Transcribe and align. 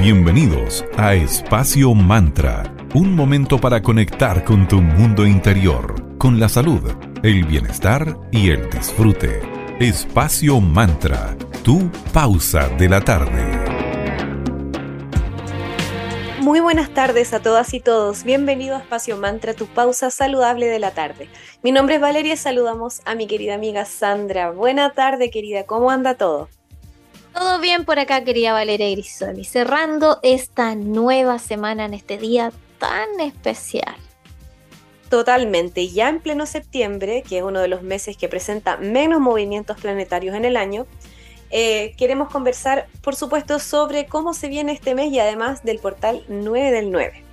Bienvenidos 0.00 0.82
a 0.96 1.14
Espacio 1.14 1.92
Mantra, 1.92 2.74
un 2.94 3.14
momento 3.14 3.60
para 3.60 3.82
conectar 3.82 4.44
con 4.44 4.66
tu 4.66 4.80
mundo 4.80 5.26
interior, 5.26 6.16
con 6.16 6.40
la 6.40 6.48
salud, 6.48 6.80
el 7.22 7.44
bienestar 7.44 8.16
y 8.32 8.48
el 8.48 8.70
disfrute. 8.70 9.42
Espacio 9.78 10.58
Mantra, 10.58 11.36
tu 11.62 11.90
pausa 12.14 12.70
de 12.78 12.88
la 12.88 13.02
tarde. 13.02 13.44
Muy 16.40 16.60
buenas 16.60 16.88
tardes 16.94 17.34
a 17.34 17.42
todas 17.42 17.74
y 17.74 17.80
todos. 17.80 18.24
Bienvenido 18.24 18.76
a 18.76 18.78
Espacio 18.78 19.18
Mantra, 19.18 19.52
tu 19.52 19.66
pausa 19.66 20.10
saludable 20.10 20.64
de 20.64 20.78
la 20.78 20.92
tarde. 20.92 21.28
Mi 21.62 21.72
nombre 21.72 21.96
es 21.96 22.00
Valeria 22.00 22.32
y 22.32 22.38
saludamos 22.38 23.02
a 23.04 23.14
mi 23.14 23.26
querida 23.26 23.54
amiga 23.54 23.84
Sandra. 23.84 24.50
Buena 24.50 24.94
tarde, 24.94 25.30
querida. 25.30 25.66
¿Cómo 25.66 25.90
anda 25.90 26.14
todo? 26.14 26.48
Todo 27.34 27.60
bien 27.60 27.84
por 27.84 27.98
acá, 27.98 28.24
querida 28.24 28.52
Valeria 28.52 28.90
Grisoli. 28.90 29.44
Cerrando 29.44 30.18
esta 30.22 30.74
nueva 30.74 31.38
semana 31.38 31.84
en 31.84 31.94
este 31.94 32.18
día 32.18 32.52
tan 32.78 33.20
especial. 33.20 33.96
Totalmente. 35.08 35.88
Ya 35.88 36.08
en 36.08 36.20
pleno 36.20 36.46
septiembre, 36.46 37.22
que 37.28 37.38
es 37.38 37.44
uno 37.44 37.60
de 37.60 37.68
los 37.68 37.82
meses 37.82 38.16
que 38.16 38.28
presenta 38.28 38.76
menos 38.76 39.20
movimientos 39.20 39.80
planetarios 39.80 40.34
en 40.34 40.44
el 40.44 40.56
año, 40.56 40.86
eh, 41.50 41.94
queremos 41.96 42.30
conversar, 42.30 42.86
por 43.02 43.16
supuesto, 43.16 43.58
sobre 43.58 44.06
cómo 44.06 44.34
se 44.34 44.48
viene 44.48 44.72
este 44.72 44.94
mes 44.94 45.12
y 45.12 45.18
además 45.18 45.64
del 45.64 45.80
portal 45.80 46.24
9 46.28 46.70
del 46.70 46.92
9. 46.92 47.24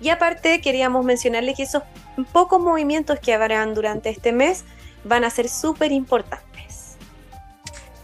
Y 0.00 0.10
aparte, 0.10 0.60
queríamos 0.60 1.04
mencionarle 1.04 1.54
que 1.54 1.64
esos 1.64 1.82
pocos 2.32 2.60
movimientos 2.60 3.18
que 3.18 3.34
habrán 3.34 3.74
durante 3.74 4.10
este 4.10 4.32
mes 4.32 4.64
van 5.02 5.24
a 5.24 5.30
ser 5.30 5.48
súper 5.48 5.90
importantes. 5.90 6.47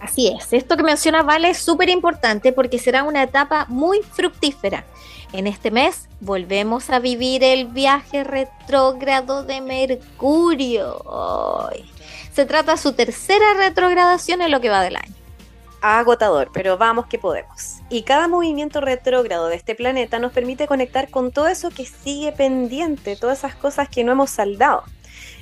Así 0.05 0.29
es, 0.29 0.53
esto 0.53 0.77
que 0.77 0.83
menciona 0.83 1.23
Vale 1.23 1.49
es 1.49 1.57
súper 1.57 1.89
importante 1.89 2.53
porque 2.53 2.79
será 2.79 3.05
una 3.05 3.23
etapa 3.23 3.65
muy 3.71 4.03
fructífera. 4.03 4.85
En 5.33 5.47
este 5.47 5.71
mes 5.71 6.11
volvemos 6.21 6.91
a 6.91 6.99
vivir 6.99 7.43
el 7.43 7.69
viaje 7.69 8.23
retrógrado 8.23 9.45
de 9.45 9.63
Mercurio. 9.63 11.03
Se 12.35 12.45
trata 12.45 12.73
de 12.73 12.79
su 12.79 12.93
tercera 12.93 13.55
retrogradación 13.55 14.43
en 14.43 14.51
lo 14.51 14.61
que 14.61 14.69
va 14.69 14.83
del 14.83 14.97
año. 14.97 15.15
Agotador, 15.81 16.51
pero 16.53 16.77
vamos 16.77 17.07
que 17.07 17.19
podemos. 17.19 17.77
Y 17.89 18.03
cada 18.03 18.29
movimiento 18.29 18.83
retrógrado 18.83 19.47
de 19.47 19.57
este 19.57 19.75
planeta 19.75 20.19
nos 20.19 20.33
permite 20.33 20.67
conectar 20.67 21.09
con 21.09 21.33
todo 21.33 21.49
eso 21.49 21.71
que 21.71 21.87
sigue 21.87 22.31
pendiente, 22.33 23.17
todas 23.17 23.39
esas 23.39 23.55
cosas 23.55 23.89
que 23.89 24.05
no 24.05 24.13
hemos 24.13 24.29
saldado. 24.29 24.85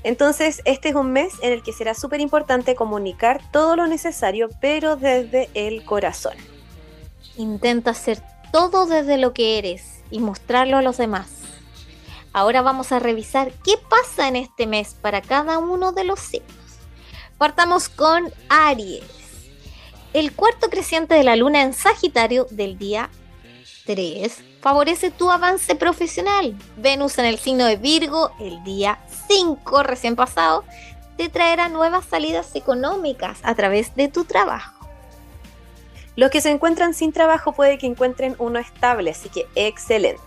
Entonces, 0.02 0.62
este 0.64 0.91
es 0.91 0.94
un 0.94 1.12
mes 1.12 1.33
en 1.42 1.52
el 1.52 1.62
que 1.62 1.72
será 1.72 1.94
súper 1.94 2.20
importante 2.20 2.75
comunicar 2.75 3.41
todo 3.50 3.77
lo 3.77 3.86
necesario, 3.86 4.48
pero 4.61 4.97
desde 4.97 5.48
el 5.55 5.84
corazón. 5.84 6.34
Intenta 7.36 7.92
hacer 7.92 8.22
todo 8.52 8.86
desde 8.86 9.19
lo 9.19 9.33
que 9.33 9.58
eres 9.58 10.00
y 10.11 10.19
mostrarlo 10.19 10.77
a 10.77 10.83
los 10.83 10.98
demás. 10.98 11.28
Ahora 12.33 12.62
vamos 12.62 12.92
a 12.92 12.98
revisar 12.98 13.52
qué 13.64 13.74
pasa 13.89 14.28
en 14.28 14.36
este 14.36 14.66
mes 14.66 14.94
para 15.00 15.20
cada 15.20 15.58
uno 15.58 15.92
de 15.92 16.05
los 16.05 16.20
signos. 16.20 16.50
Partamos 17.39 17.89
con 17.89 18.33
Aries. 18.48 19.02
El 20.12 20.33
cuarto 20.33 20.69
creciente 20.69 21.14
de 21.14 21.24
la 21.24 21.36
luna 21.36 21.62
en 21.62 21.72
Sagitario 21.72 22.46
del 22.50 22.78
día 22.78 23.11
3 23.86 24.33
favorece 24.61 25.11
tu 25.11 25.30
avance 25.30 25.74
profesional. 25.74 26.56
Venus 26.77 27.19
en 27.19 27.24
el 27.24 27.39
signo 27.39 27.64
de 27.64 27.77
Virgo 27.77 28.30
el 28.39 28.62
día 28.62 28.98
5 29.34 29.83
recién 29.83 30.14
pasado 30.14 30.64
te 31.16 31.30
traerá 31.30 31.69
nuevas 31.69 32.05
salidas 32.05 32.55
económicas 32.55 33.39
a 33.42 33.55
través 33.55 33.94
de 33.94 34.08
tu 34.08 34.24
trabajo. 34.24 34.86
Los 36.16 36.30
que 36.30 36.42
se 36.42 36.50
encuentran 36.50 36.92
sin 36.92 37.12
trabajo 37.12 37.52
puede 37.52 37.78
que 37.78 37.86
encuentren 37.86 38.36
uno 38.39 38.58
estable, 38.58 39.12
así 39.12 39.30
que 39.30 39.47
excelente. 39.55 40.20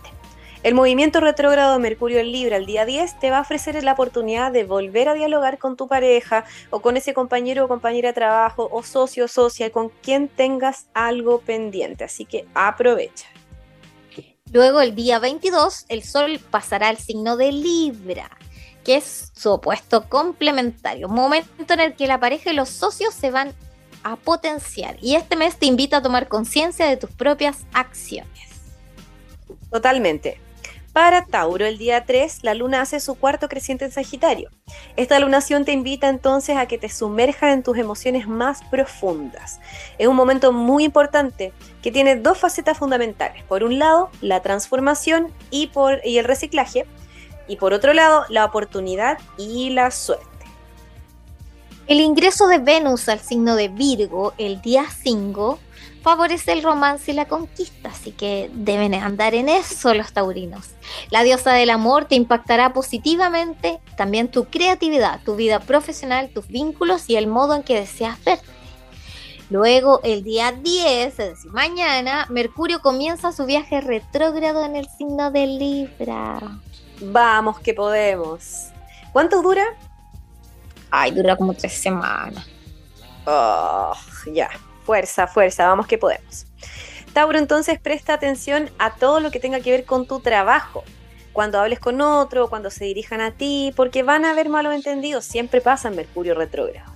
El 0.64 0.74
movimiento 0.74 1.20
retrógrado 1.20 1.74
de 1.74 1.78
Mercurio 1.78 2.18
en 2.18 2.32
Libra 2.32 2.56
el 2.56 2.66
día 2.66 2.84
10 2.84 3.20
te 3.20 3.30
va 3.30 3.38
a 3.38 3.42
ofrecer 3.42 3.80
la 3.84 3.92
oportunidad 3.92 4.50
de 4.50 4.64
volver 4.64 5.08
a 5.08 5.14
dialogar 5.14 5.58
con 5.58 5.76
tu 5.76 5.86
pareja 5.86 6.44
o 6.70 6.80
con 6.80 6.96
ese 6.96 7.14
compañero 7.14 7.64
o 7.64 7.68
compañera 7.68 8.08
de 8.08 8.14
trabajo 8.14 8.68
o 8.72 8.82
socio 8.82 9.26
o 9.26 9.28
socia 9.28 9.70
con 9.70 9.90
quien 10.02 10.26
tengas 10.26 10.88
algo 10.94 11.40
pendiente, 11.40 12.02
así 12.02 12.24
que 12.24 12.46
aprovecha. 12.54 13.28
Luego, 14.52 14.80
el 14.80 14.94
día 14.94 15.20
22, 15.20 15.86
el 15.88 16.02
Sol 16.02 16.40
pasará 16.50 16.88
al 16.88 16.98
signo 16.98 17.36
de 17.36 17.52
Libra, 17.52 18.30
que 18.86 18.94
es 18.94 19.32
su 19.34 19.50
opuesto 19.50 20.08
complementario, 20.08 21.08
momento 21.08 21.74
en 21.74 21.80
el 21.80 21.96
que 21.96 22.06
la 22.06 22.20
pareja 22.20 22.52
y 22.52 22.54
los 22.54 22.68
socios 22.68 23.12
se 23.12 23.32
van 23.32 23.52
a 24.04 24.14
potenciar. 24.14 24.96
Y 25.02 25.16
este 25.16 25.34
mes 25.34 25.56
te 25.56 25.66
invita 25.66 25.96
a 25.96 26.02
tomar 26.02 26.28
conciencia 26.28 26.86
de 26.86 26.96
tus 26.96 27.10
propias 27.10 27.66
acciones. 27.72 28.48
Totalmente. 29.72 30.40
Para 30.92 31.24
Tauro, 31.24 31.66
el 31.66 31.78
día 31.78 32.04
3, 32.06 32.44
la 32.44 32.54
luna 32.54 32.80
hace 32.80 33.00
su 33.00 33.16
cuarto 33.16 33.48
creciente 33.48 33.84
en 33.84 33.90
Sagitario. 33.90 34.50
Esta 34.94 35.18
lunación 35.18 35.64
te 35.64 35.72
invita 35.72 36.08
entonces 36.08 36.56
a 36.56 36.66
que 36.66 36.78
te 36.78 36.88
sumerjas 36.88 37.54
en 37.54 37.64
tus 37.64 37.76
emociones 37.78 38.28
más 38.28 38.62
profundas. 38.70 39.58
Es 39.98 40.06
un 40.06 40.14
momento 40.14 40.52
muy 40.52 40.84
importante 40.84 41.52
que 41.82 41.90
tiene 41.90 42.14
dos 42.14 42.38
facetas 42.38 42.78
fundamentales. 42.78 43.42
Por 43.42 43.64
un 43.64 43.80
lado, 43.80 44.10
la 44.20 44.42
transformación 44.42 45.32
y, 45.50 45.66
por, 45.66 46.00
y 46.04 46.18
el 46.18 46.24
reciclaje. 46.24 46.86
Y 47.48 47.56
por 47.56 47.72
otro 47.72 47.92
lado, 47.92 48.24
la 48.28 48.44
oportunidad 48.44 49.18
y 49.36 49.70
la 49.70 49.90
suerte. 49.90 50.26
El 51.86 52.00
ingreso 52.00 52.48
de 52.48 52.58
Venus 52.58 53.08
al 53.08 53.20
signo 53.20 53.54
de 53.54 53.68
Virgo 53.68 54.34
el 54.38 54.60
día 54.60 54.86
5 54.90 55.60
favorece 56.02 56.52
el 56.52 56.62
romance 56.62 57.10
y 57.10 57.14
la 57.14 57.26
conquista, 57.26 57.90
así 57.90 58.10
que 58.12 58.50
deben 58.52 58.94
andar 58.94 59.34
en 59.34 59.48
eso 59.48 59.94
los 59.94 60.12
taurinos. 60.12 60.70
La 61.10 61.22
diosa 61.22 61.52
del 61.52 61.70
amor 61.70 62.06
te 62.06 62.14
impactará 62.16 62.72
positivamente 62.72 63.80
también 63.96 64.28
tu 64.28 64.44
creatividad, 64.44 65.20
tu 65.24 65.36
vida 65.36 65.60
profesional, 65.60 66.30
tus 66.30 66.48
vínculos 66.48 67.08
y 67.08 67.16
el 67.16 67.26
modo 67.26 67.54
en 67.54 67.62
que 67.62 67.80
deseas 67.80 68.22
verte. 68.24 68.46
Luego, 69.48 70.00
el 70.02 70.24
día 70.24 70.50
10, 70.50 71.06
es 71.06 71.16
decir, 71.16 71.52
mañana, 71.52 72.26
Mercurio 72.30 72.80
comienza 72.80 73.30
su 73.30 73.46
viaje 73.46 73.80
retrógrado 73.80 74.64
en 74.64 74.74
el 74.74 74.88
signo 74.98 75.30
de 75.30 75.46
Libra. 75.46 76.40
Vamos 77.00 77.60
que 77.60 77.74
podemos. 77.74 78.68
¿Cuánto 79.12 79.42
dura? 79.42 79.64
Ay, 80.90 81.10
dura 81.10 81.36
como 81.36 81.54
tres 81.54 81.74
semanas. 81.74 82.46
Oh, 83.26 83.92
ya. 84.32 84.50
Fuerza, 84.84 85.26
fuerza, 85.26 85.66
vamos 85.66 85.86
que 85.86 85.98
podemos. 85.98 86.46
Tauro, 87.12 87.38
entonces 87.38 87.80
presta 87.80 88.14
atención 88.14 88.70
a 88.78 88.94
todo 88.94 89.20
lo 89.20 89.30
que 89.30 89.40
tenga 89.40 89.60
que 89.60 89.72
ver 89.72 89.84
con 89.84 90.06
tu 90.06 90.20
trabajo. 90.20 90.84
Cuando 91.32 91.58
hables 91.58 91.80
con 91.80 92.00
otro, 92.00 92.48
cuando 92.48 92.70
se 92.70 92.84
dirijan 92.84 93.20
a 93.20 93.30
ti, 93.30 93.72
porque 93.74 94.02
van 94.02 94.24
a 94.24 94.30
haber 94.30 94.48
malos 94.48 94.74
entendidos, 94.74 95.24
siempre 95.24 95.60
pasa 95.60 95.88
en 95.88 95.96
Mercurio 95.96 96.34
retrógrado. 96.34 96.92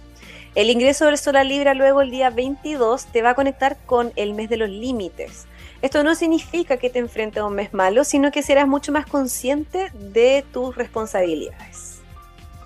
El 0.55 0.71
ingreso 0.71 1.07
del 1.07 1.19
Sol 1.19 1.37
a 1.37 1.45
Libra 1.45 1.75
luego 1.75 2.01
el 2.03 2.11
día 2.11 2.31
22 2.31 3.07
te 3.07 3.23
va 3.23 3.31
a 3.31 3.35
conectar 3.35 3.77
con 3.87 4.13
el 4.17 4.35
mes 4.35 4.49
de 4.49 4.57
los 4.57 4.69
límites. 4.69 5.47
Esto 5.83 6.05
no 6.05 6.15
significa 6.15 6.77
que 6.77 6.91
te 6.91 6.99
enfrentes 6.99 7.43
a 7.43 7.47
un 7.47 7.55
mes 7.55 7.73
malo, 7.73 8.05
sino 8.05 8.31
que 8.31 8.43
serás 8.43 8.69
mucho 8.69 8.93
más 8.93 9.07
consciente 9.07 9.91
de 9.95 10.45
tus 10.53 10.77
responsabilidades. 10.77 12.01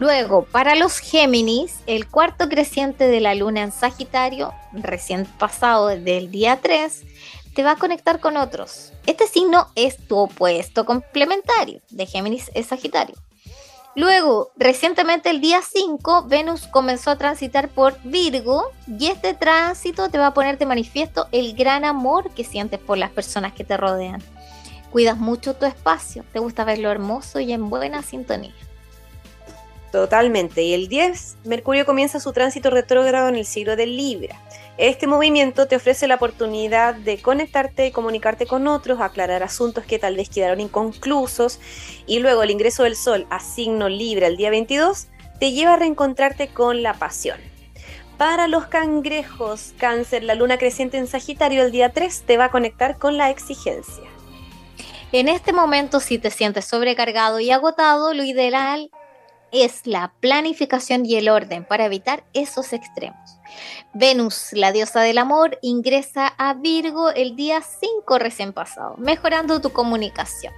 Luego, 0.00 0.44
para 0.44 0.74
los 0.74 0.98
Géminis, 0.98 1.78
el 1.86 2.08
cuarto 2.08 2.48
creciente 2.48 3.06
de 3.06 3.20
la 3.20 3.36
luna 3.36 3.62
en 3.62 3.70
Sagitario, 3.70 4.52
recién 4.72 5.24
pasado 5.38 5.86
desde 5.86 6.18
el 6.18 6.32
día 6.32 6.58
3, 6.60 7.04
te 7.54 7.62
va 7.62 7.72
a 7.72 7.76
conectar 7.76 8.18
con 8.18 8.36
otros. 8.36 8.92
Este 9.06 9.28
signo 9.28 9.68
es 9.76 9.96
tu 9.96 10.18
opuesto 10.18 10.84
complementario. 10.84 11.80
De 11.90 12.06
Géminis 12.06 12.50
es 12.54 12.66
Sagitario. 12.66 13.14
Luego, 13.96 14.50
recientemente 14.56 15.30
el 15.30 15.40
día 15.40 15.60
5, 15.62 16.24
Venus 16.26 16.66
comenzó 16.66 17.10
a 17.10 17.16
transitar 17.16 17.68
por 17.68 17.96
Virgo 18.02 18.72
y 18.88 19.06
este 19.06 19.34
tránsito 19.34 20.08
te 20.08 20.18
va 20.18 20.28
a 20.28 20.34
poner 20.34 20.58
de 20.58 20.66
manifiesto 20.66 21.28
el 21.30 21.54
gran 21.54 21.84
amor 21.84 22.30
que 22.30 22.42
sientes 22.42 22.80
por 22.80 22.98
las 22.98 23.10
personas 23.10 23.52
que 23.52 23.62
te 23.62 23.76
rodean. 23.76 24.20
Cuidas 24.90 25.16
mucho 25.16 25.54
tu 25.54 25.66
espacio, 25.66 26.24
te 26.32 26.40
gusta 26.40 26.64
verlo 26.64 26.90
hermoso 26.90 27.38
y 27.38 27.52
en 27.52 27.70
buena 27.70 28.02
sintonía. 28.02 28.54
Totalmente. 29.92 30.62
Y 30.62 30.74
el 30.74 30.88
10, 30.88 31.36
Mercurio 31.44 31.86
comienza 31.86 32.18
su 32.18 32.32
tránsito 32.32 32.70
retrógrado 32.70 33.28
en 33.28 33.36
el 33.36 33.46
siglo 33.46 33.76
del 33.76 33.96
Libra. 33.96 34.40
Este 34.76 35.06
movimiento 35.06 35.68
te 35.68 35.76
ofrece 35.76 36.08
la 36.08 36.16
oportunidad 36.16 36.96
de 36.96 37.22
conectarte 37.22 37.86
y 37.86 37.92
comunicarte 37.92 38.46
con 38.46 38.66
otros, 38.66 39.00
aclarar 39.00 39.44
asuntos 39.44 39.84
que 39.84 40.00
tal 40.00 40.16
vez 40.16 40.28
quedaron 40.28 40.60
inconclusos 40.60 41.60
y 42.06 42.18
luego 42.18 42.42
el 42.42 42.50
ingreso 42.50 42.82
del 42.82 42.96
Sol 42.96 43.24
a 43.30 43.38
signo 43.38 43.88
Libra 43.88 44.26
el 44.26 44.36
día 44.36 44.50
22 44.50 45.06
te 45.38 45.52
lleva 45.52 45.74
a 45.74 45.76
reencontrarte 45.76 46.48
con 46.48 46.82
la 46.82 46.94
pasión. 46.94 47.38
Para 48.18 48.48
los 48.48 48.66
cangrejos, 48.66 49.74
cáncer, 49.78 50.24
la 50.24 50.34
luna 50.34 50.58
creciente 50.58 50.98
en 50.98 51.06
Sagitario 51.06 51.62
el 51.62 51.70
día 51.70 51.90
3 51.90 52.24
te 52.26 52.36
va 52.36 52.46
a 52.46 52.50
conectar 52.50 52.98
con 52.98 53.16
la 53.16 53.30
exigencia. 53.30 54.04
En 55.12 55.28
este 55.28 55.52
momento, 55.52 56.00
si 56.00 56.18
te 56.18 56.32
sientes 56.32 56.64
sobrecargado 56.64 57.38
y 57.38 57.52
agotado, 57.52 58.12
lo 58.12 58.24
ideal 58.24 58.90
es 59.54 59.86
la 59.86 60.12
planificación 60.18 61.06
y 61.06 61.14
el 61.14 61.28
orden 61.28 61.64
para 61.64 61.86
evitar 61.86 62.24
esos 62.34 62.72
extremos. 62.72 63.38
Venus, 63.92 64.48
la 64.52 64.72
diosa 64.72 65.00
del 65.00 65.16
amor, 65.16 65.58
ingresa 65.62 66.26
a 66.26 66.54
Virgo 66.54 67.10
el 67.10 67.36
día 67.36 67.62
5 67.62 68.18
recién 68.18 68.52
pasado, 68.52 68.96
mejorando 68.98 69.60
tu 69.60 69.70
comunicación. 69.70 70.52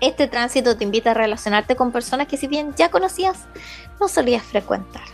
Este 0.00 0.28
tránsito 0.28 0.78
te 0.78 0.84
invita 0.84 1.10
a 1.10 1.14
relacionarte 1.14 1.76
con 1.76 1.92
personas 1.92 2.26
que 2.26 2.38
si 2.38 2.46
bien 2.46 2.74
ya 2.74 2.90
conocías, 2.90 3.46
no 4.00 4.08
solías 4.08 4.42
frecuentar. 4.42 5.04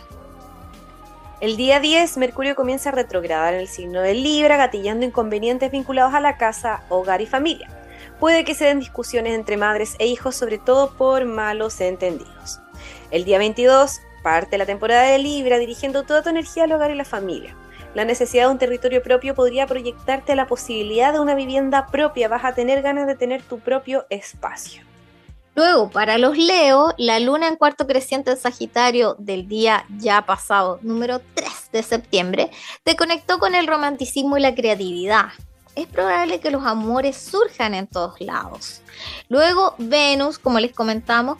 El 1.41 1.57
día 1.57 1.81
10, 1.81 2.15
Mercurio 2.17 2.55
comienza 2.55 2.87
a 2.87 2.93
retrogradar 2.93 3.53
en 3.53 3.59
el 3.59 3.67
signo 3.67 3.99
de 3.99 4.13
Libra, 4.13 4.55
gatillando 4.55 5.05
inconvenientes 5.05 5.71
vinculados 5.71 6.13
a 6.13 6.21
la 6.21 6.37
casa, 6.37 6.83
hogar 6.87 7.19
y 7.19 7.25
familia. 7.25 7.69
Puede 8.21 8.45
que 8.45 8.55
se 8.55 8.63
den 8.63 8.79
discusiones 8.79 9.33
entre 9.33 9.57
madres 9.57 9.95
e 9.99 10.07
hijos, 10.07 10.35
sobre 10.35 10.57
todo 10.57 10.93
por 10.93 11.25
malos 11.25 11.81
entendidos. 11.81 12.61
El 13.13 13.25
día 13.25 13.37
22 13.37 14.01
parte 14.23 14.57
la 14.57 14.65
temporada 14.65 15.03
de 15.03 15.19
Libra 15.19 15.59
dirigiendo 15.59 16.01
toda 16.01 16.23
tu 16.23 16.29
energía 16.29 16.63
al 16.63 16.71
hogar 16.71 16.89
y 16.89 16.95
la 16.95 17.05
familia. 17.05 17.55
La 17.93 18.05
necesidad 18.05 18.45
de 18.45 18.51
un 18.51 18.57
territorio 18.57 19.03
propio 19.03 19.35
podría 19.35 19.67
proyectarte 19.67 20.31
a 20.31 20.35
la 20.35 20.47
posibilidad 20.47 21.13
de 21.13 21.19
una 21.19 21.35
vivienda 21.35 21.85
propia. 21.85 22.27
Vas 22.27 22.43
a 22.43 22.55
tener 22.55 22.81
ganas 22.81 23.05
de 23.05 23.13
tener 23.13 23.43
tu 23.43 23.59
propio 23.59 24.07
espacio. 24.09 24.81
Luego, 25.53 25.91
para 25.91 26.17
los 26.17 26.35
Leo, 26.39 26.95
la 26.97 27.19
luna 27.19 27.47
en 27.47 27.55
cuarto 27.55 27.85
creciente 27.85 28.31
en 28.31 28.37
Sagitario 28.37 29.15
del 29.19 29.47
día 29.47 29.85
ya 29.99 30.25
pasado, 30.25 30.79
número 30.81 31.21
3 31.35 31.69
de 31.71 31.83
septiembre, 31.83 32.49
te 32.83 32.95
conectó 32.95 33.37
con 33.37 33.53
el 33.53 33.67
romanticismo 33.67 34.39
y 34.39 34.41
la 34.41 34.55
creatividad 34.55 35.25
es 35.75 35.87
probable 35.87 36.39
que 36.39 36.51
los 36.51 36.65
amores 36.65 37.17
surjan 37.17 37.73
en 37.73 37.87
todos 37.87 38.19
lados. 38.21 38.81
Luego, 39.29 39.75
Venus, 39.77 40.37
como 40.37 40.59
les 40.59 40.73
comentamos, 40.73 41.39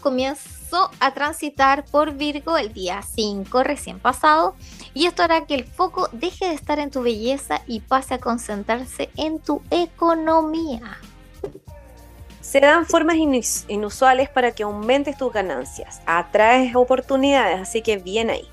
a 1.00 1.14
transitar 1.14 1.86
por 1.86 2.14
Virgo 2.14 2.58
el 2.58 2.74
día 2.74 3.02
5 3.02 3.64
recién 3.64 4.00
pasado 4.00 4.56
y 4.94 5.06
esto 5.06 5.24
hará 5.24 5.46
que 5.46 5.56
el 5.56 5.66
foco 5.66 6.10
deje 6.12 6.48
de 6.48 6.54
estar 6.54 6.80
en 6.80 6.92
tu 6.92 7.02
belleza 7.02 7.62
y 7.68 7.80
pase 7.82 8.16
a 8.16 8.20
concentrarse 8.20 9.10
en 9.16 9.40
tu 9.40 9.62
economía. 9.70 10.98
Se 12.42 12.60
dan 12.60 12.86
formas 12.86 13.16
inusuales 13.68 14.30
para 14.30 14.52
que 14.52 14.64
aumentes 14.64 15.18
tus 15.18 15.32
ganancias, 15.32 16.02
atraes 16.06 16.76
oportunidades, 16.76 17.62
así 17.62 17.82
que 17.82 17.98
bien 17.98 18.30
ahí. 18.30 18.48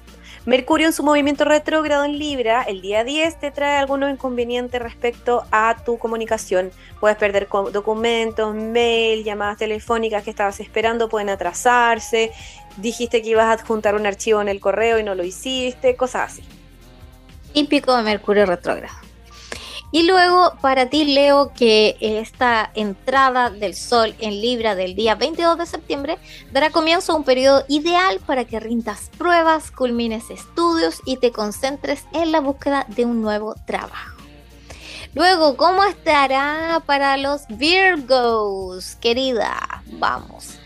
Mercurio 0.47 0.87
en 0.87 0.95
su 0.95 1.03
movimiento 1.03 1.45
retrógrado 1.45 2.05
en 2.07 2.19
Libra, 2.19 2.63
el 2.63 2.81
día 2.81 3.05
10 3.05 3.41
te 3.41 3.51
trae 3.51 3.77
algunos 3.77 4.11
inconvenientes 4.11 4.81
respecto 4.81 5.45
a 5.51 5.77
tu 5.85 5.99
comunicación. 5.99 6.71
Puedes 6.99 7.19
perder 7.19 7.47
documentos, 7.73 8.55
mail, 8.55 9.23
llamadas 9.23 9.59
telefónicas 9.59 10.25
que 10.25 10.31
estabas 10.31 10.59
esperando, 10.61 11.11
pueden 11.11 11.29
atrasarse. 11.29 12.33
Dijiste 12.79 13.21
que 13.21 13.29
ibas 13.29 13.45
a 13.47 13.53
adjuntar 13.53 13.95
un 13.95 14.07
archivo 14.07 14.41
en 14.41 14.49
el 14.49 14.61
correo 14.61 14.99
y 14.99 15.03
no 15.03 15.15
lo 15.15 15.25
hiciste, 15.25 15.95
cosas 15.95 16.33
así. 16.33 16.43
Típico 17.53 17.95
de 17.95 18.03
Mercurio 18.03 18.47
retrógrado. 18.47 19.10
Y 19.93 20.05
luego 20.05 20.55
para 20.61 20.89
ti, 20.89 21.05
Leo, 21.05 21.53
que 21.53 21.97
esta 22.01 22.71
entrada 22.75 23.51
del 23.51 23.75
sol 23.75 24.15
en 24.21 24.41
Libra 24.41 24.77
del 24.77 24.95
día 24.95 25.17
22 25.17 25.59
de 25.59 25.67
septiembre 25.67 26.19
dará 26.53 26.71
comienzo 26.71 27.13
a 27.13 27.17
un 27.17 27.25
periodo 27.25 27.65
ideal 27.69 28.21
para 28.25 28.45
que 28.45 28.61
rindas 28.61 29.11
pruebas, 29.19 29.73
culmines 29.73 30.31
estudios 30.31 31.01
y 31.07 31.17
te 31.17 31.33
concentres 31.33 32.05
en 32.13 32.31
la 32.31 32.41
búsqueda 32.41 32.87
de 32.89 33.05
un 33.05 33.21
nuevo 33.21 33.57
trabajo. 33.67 34.17
Luego, 35.13 35.57
¿cómo 35.57 35.83
estará 35.83 36.85
para 36.87 37.17
los 37.17 37.49
Virgos, 37.49 38.95
querida? 39.01 39.83
Vamos. 39.87 40.61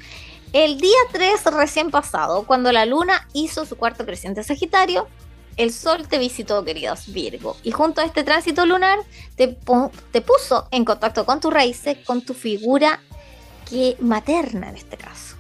El 0.53 0.79
día 0.79 0.99
3 1.13 1.47
recién 1.47 1.91
pasado, 1.91 2.45
cuando 2.47 2.71
la 2.71 2.85
luna 2.85 3.27
hizo 3.33 3.65
su 3.65 3.77
cuarto 3.77 4.05
creciente 4.05 4.45
Sagitario, 4.45 5.09
el 5.57 5.73
sol 5.73 6.09
te 6.09 6.19
visitó, 6.19 6.65
queridos 6.65 7.13
Virgo, 7.13 7.57
y 7.63 7.71
junto 7.71 8.01
a 8.01 8.05
este 8.05 8.25
tránsito 8.25 8.67
lunar 8.67 8.99
te, 9.37 9.49
puso 9.49 10.69
en 10.71 10.85
contacto 10.85 11.25
con 11.25 11.41
tus 11.41 11.53
raíces, 11.53 11.99
con 12.05 12.23
tu 12.23 12.35
figura 12.35 13.01
que 13.69 13.97
materna 14.01 14.69
en 14.69 14.77
este 14.77 14.97
caso. 14.97 15.37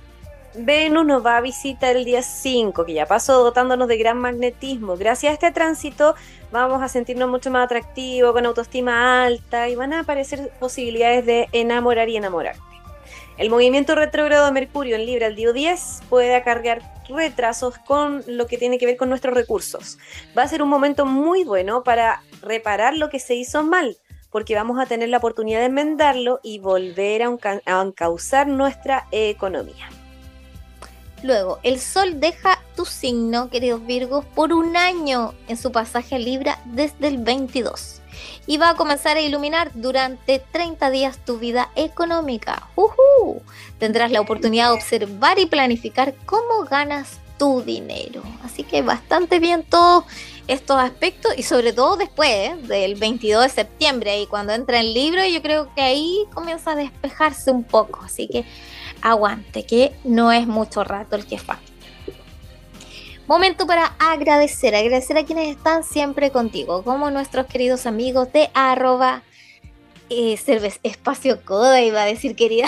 Venus 0.56 1.05
nos 1.05 1.26
va 1.26 1.37
a 1.37 1.40
visitar 1.40 1.96
el 1.96 2.05
día 2.05 2.22
5, 2.22 2.84
que 2.84 2.94
ya 2.94 3.06
pasó 3.06 3.43
dotándonos 3.43 3.88
de 3.88 3.96
gran 3.96 4.19
magnetismo. 4.19 4.96
Gracias 4.96 5.32
a 5.32 5.34
este 5.34 5.50
tránsito 5.50 6.14
vamos 6.52 6.81
a 6.81 6.88
sentirnos 6.88 7.28
mucho 7.28 7.50
más 7.50 7.64
atractivos, 7.64 8.32
con 8.32 8.46
autoestima 8.46 9.25
alta 9.25 9.69
y 9.69 9.75
van 9.75 9.93
a 9.93 10.00
aparecer 10.00 10.52
posibilidades 10.61 11.26
de 11.26 11.49
enamorar 11.52 12.08
y 12.08 12.16
enamorarte. 12.16 12.74
El 13.37 13.51
movimiento 13.51 13.97
retrógrado 13.97 14.47
de 14.47 14.53
Mercurio 14.53 14.95
en 14.95 15.07
Libra 15.07 15.27
el 15.27 15.35
día 15.35 15.53
10 15.53 16.03
puede 16.09 16.37
acarrear 16.37 16.83
retrasos 17.09 17.77
con 17.79 18.23
lo 18.29 18.47
que 18.47 18.59
tiene 18.59 18.79
que 18.79 18.87
ver 18.87 18.97
con 18.97 19.09
nuestros 19.09 19.35
recursos. 19.35 19.99
Va 20.39 20.43
a 20.43 20.49
ser 20.49 20.63
un 20.63 20.69
momento 20.69 21.05
muy 21.05 21.43
bueno 21.43 21.83
para 21.83 22.23
reparar 22.43 22.97
lo 22.97 23.11
que 23.11 23.19
se 23.19 23.35
hizo 23.35 23.65
mal, 23.65 23.97
porque 24.31 24.55
vamos 24.55 24.79
a 24.79 24.87
tener 24.87 25.09
la 25.09 25.19
oportunidad 25.19 25.59
de 25.59 25.67
enmendarlo 25.67 26.39
y 26.45 26.61
volver 26.61 27.23
a, 27.25 27.83
encauzar 27.83 28.47
nuestra 28.47 29.09
economía. 29.11 29.89
Luego, 31.25 31.59
el 31.62 31.81
Sol 31.81 32.21
deja 32.21 32.61
tu 32.76 32.85
signo, 32.85 33.49
queridos 33.49 33.87
Virgos, 33.87 34.26
por 34.35 34.53
un 34.53 34.76
año 34.76 35.32
en 35.49 35.56
su 35.56 35.73
pasaje 35.73 36.17
a 36.17 36.19
Libra 36.19 36.61
desde 36.67 37.09
el 37.09 37.17
22 37.17 38.03
y 38.47 38.59
va 38.59 38.69
a 38.69 38.75
comenzar 38.75 39.17
a 39.17 39.23
iluminar 39.23 39.71
durante 39.73 40.38
30 40.38 40.91
días 40.91 41.17
tu 41.25 41.38
vida 41.38 41.71
económica. 41.76 42.69
Tendrás 43.79 44.11
la 44.11 44.21
oportunidad 44.21 44.69
de 44.69 44.75
observar 44.75 45.38
y 45.38 45.47
planificar 45.47 46.15
cómo 46.26 46.65
ganas 46.69 47.21
tu 47.38 47.62
dinero. 47.62 48.23
Así 48.44 48.62
que 48.62 48.82
bastante 48.82 49.38
bien 49.38 49.62
todos 49.62 50.05
estos 50.47 50.76
aspectos 50.76 51.32
y 51.38 51.43
sobre 51.43 51.73
todo 51.73 51.97
después 51.97 52.29
¿eh? 52.29 52.55
del 52.65 52.97
22 52.97 53.44
de 53.44 53.49
septiembre 53.49 54.21
y 54.21 54.26
cuando 54.26 54.53
entra 54.53 54.81
el 54.81 54.93
libro 54.93 55.25
yo 55.25 55.41
creo 55.41 55.75
que 55.75 55.81
ahí 55.81 56.26
comienza 56.35 56.73
a 56.73 56.76
despejarse 56.76 57.50
un 57.50 57.65
poco. 57.65 58.00
Así 58.05 58.29
que 58.29 58.44
aguante, 59.05 59.65
que 59.65 59.93
no 60.03 60.33
es 60.33 60.49
mucho 60.49 60.83
rato 60.83 61.15
el 61.15 61.27
que 61.27 61.39
falta. 61.39 61.62
Momento 63.27 63.67
para 63.67 63.95
agradecer, 63.99 64.75
agradecer 64.75 65.17
a 65.17 65.25
quienes 65.25 65.56
están 65.56 65.85
siempre 65.85 66.31
contigo, 66.31 66.83
como 66.83 67.11
nuestros 67.11 67.47
queridos 67.47 67.87
amigos 67.87 68.33
de 68.33 68.51
arroba 68.53 69.23
eh, 70.11 70.39
Espacio 70.83 71.43
Coda, 71.45 71.81
iba 71.81 72.03
a 72.03 72.06
decir 72.06 72.35
querida. 72.35 72.67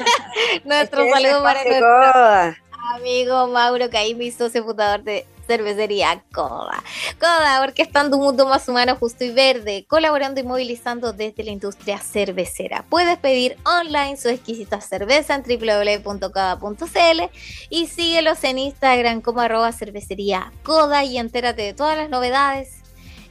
Nuestro 0.64 1.08
saludo 1.08 1.42
para 1.42 1.62
nuestro 1.64 2.64
amigo 2.94 3.46
Mauro 3.48 3.88
Caí, 3.90 4.32
socio 4.32 4.64
fundador 4.64 5.02
de 5.02 5.26
Cervecería 5.46 6.24
Coda. 6.32 6.82
Coda, 7.18 7.60
orquestando 7.62 8.16
un 8.16 8.24
mundo 8.24 8.46
más 8.46 8.68
humano, 8.68 8.96
justo 8.96 9.24
y 9.24 9.30
verde, 9.30 9.84
colaborando 9.88 10.40
y 10.40 10.44
movilizando 10.44 11.12
desde 11.12 11.44
la 11.44 11.50
industria 11.50 11.98
cervecera. 11.98 12.84
Puedes 12.88 13.18
pedir 13.18 13.56
online 13.64 14.16
su 14.16 14.28
exquisita 14.28 14.80
cerveza 14.80 15.34
en 15.34 15.42
www.coda.cl 15.42 17.22
y 17.70 17.86
síguelos 17.86 18.44
en 18.44 18.58
Instagram 18.58 19.20
como 19.20 19.40
arroba 19.40 19.72
cervecería 19.72 20.52
Coda 20.62 21.04
y 21.04 21.18
entérate 21.18 21.62
de 21.62 21.74
todas 21.74 21.96
las 21.96 22.10
novedades 22.10 22.82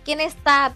que 0.05 0.13
en 0.13 0.21
esta 0.21 0.75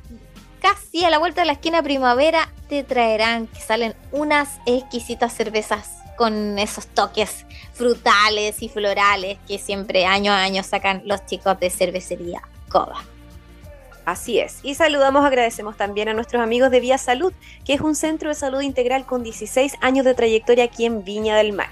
casi 0.62 1.06
a 1.06 1.10
la 1.10 1.20
vuelta 1.20 1.42
de 1.42 1.48
la 1.48 1.54
esquina 1.54 1.84
primavera 1.84 2.52
te 2.68 2.84
traerán 2.84 3.48
que 3.48 3.62
salen 3.62 3.96
unas 4.12 4.60
exquisitas 4.66 5.34
cervezas 5.34 5.97
con 6.18 6.60
esos 6.60 6.88
toques 6.88 7.46
frutales 7.74 8.62
y 8.62 8.70
florales 8.70 9.38
que 9.48 9.60
siempre 9.60 10.06
año 10.06 10.32
a 10.32 10.42
año 10.42 10.64
sacan 10.64 11.04
los 11.06 11.26
chicos 11.26 11.60
de 11.60 11.70
cervecería 11.70 12.42
Coba. 12.70 13.02
Así 14.04 14.40
es. 14.40 14.60
Y 14.64 14.76
saludamos, 14.76 15.26
agradecemos 15.26 15.76
también 15.76 16.08
a 16.08 16.14
nuestros 16.14 16.42
amigos 16.42 16.72
de 16.72 16.80
Vía 16.80 16.98
Salud, 16.98 17.34
que 17.66 17.74
es 17.74 17.82
un 17.82 17.94
centro 17.94 18.30
de 18.30 18.36
salud 18.36 18.62
integral 18.62 19.06
con 19.06 19.22
16 19.22 19.76
años 19.82 20.06
de 20.06 20.16
trayectoria 20.16 20.64
aquí 20.64 20.86
en 20.86 21.04
Viña 21.04 21.36
del 21.36 21.52
Mar. 21.52 21.70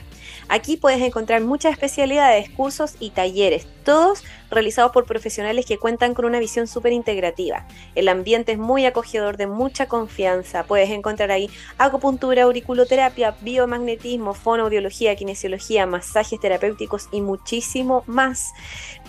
Aquí 0.47 0.77
puedes 0.77 1.01
encontrar 1.01 1.41
muchas 1.41 1.73
especialidades, 1.73 2.49
cursos 2.51 2.95
y 2.99 3.09
talleres, 3.09 3.67
todos 3.83 4.23
realizados 4.51 4.91
por 4.91 5.05
profesionales 5.05 5.65
que 5.65 5.77
cuentan 5.77 6.13
con 6.13 6.25
una 6.25 6.39
visión 6.39 6.67
súper 6.67 6.93
integrativa. 6.93 7.65
El 7.95 8.07
ambiente 8.07 8.51
es 8.51 8.57
muy 8.57 8.85
acogedor, 8.85 9.37
de 9.37 9.47
mucha 9.47 9.87
confianza. 9.87 10.63
Puedes 10.63 10.91
encontrar 10.91 11.31
ahí 11.31 11.49
acupuntura, 11.77 12.43
auriculoterapia, 12.43 13.35
biomagnetismo, 13.41 14.33
fonoaudiología, 14.33 15.15
kinesiología, 15.15 15.85
masajes 15.87 16.39
terapéuticos 16.39 17.09
y 17.11 17.21
muchísimo 17.21 18.03
más. 18.05 18.53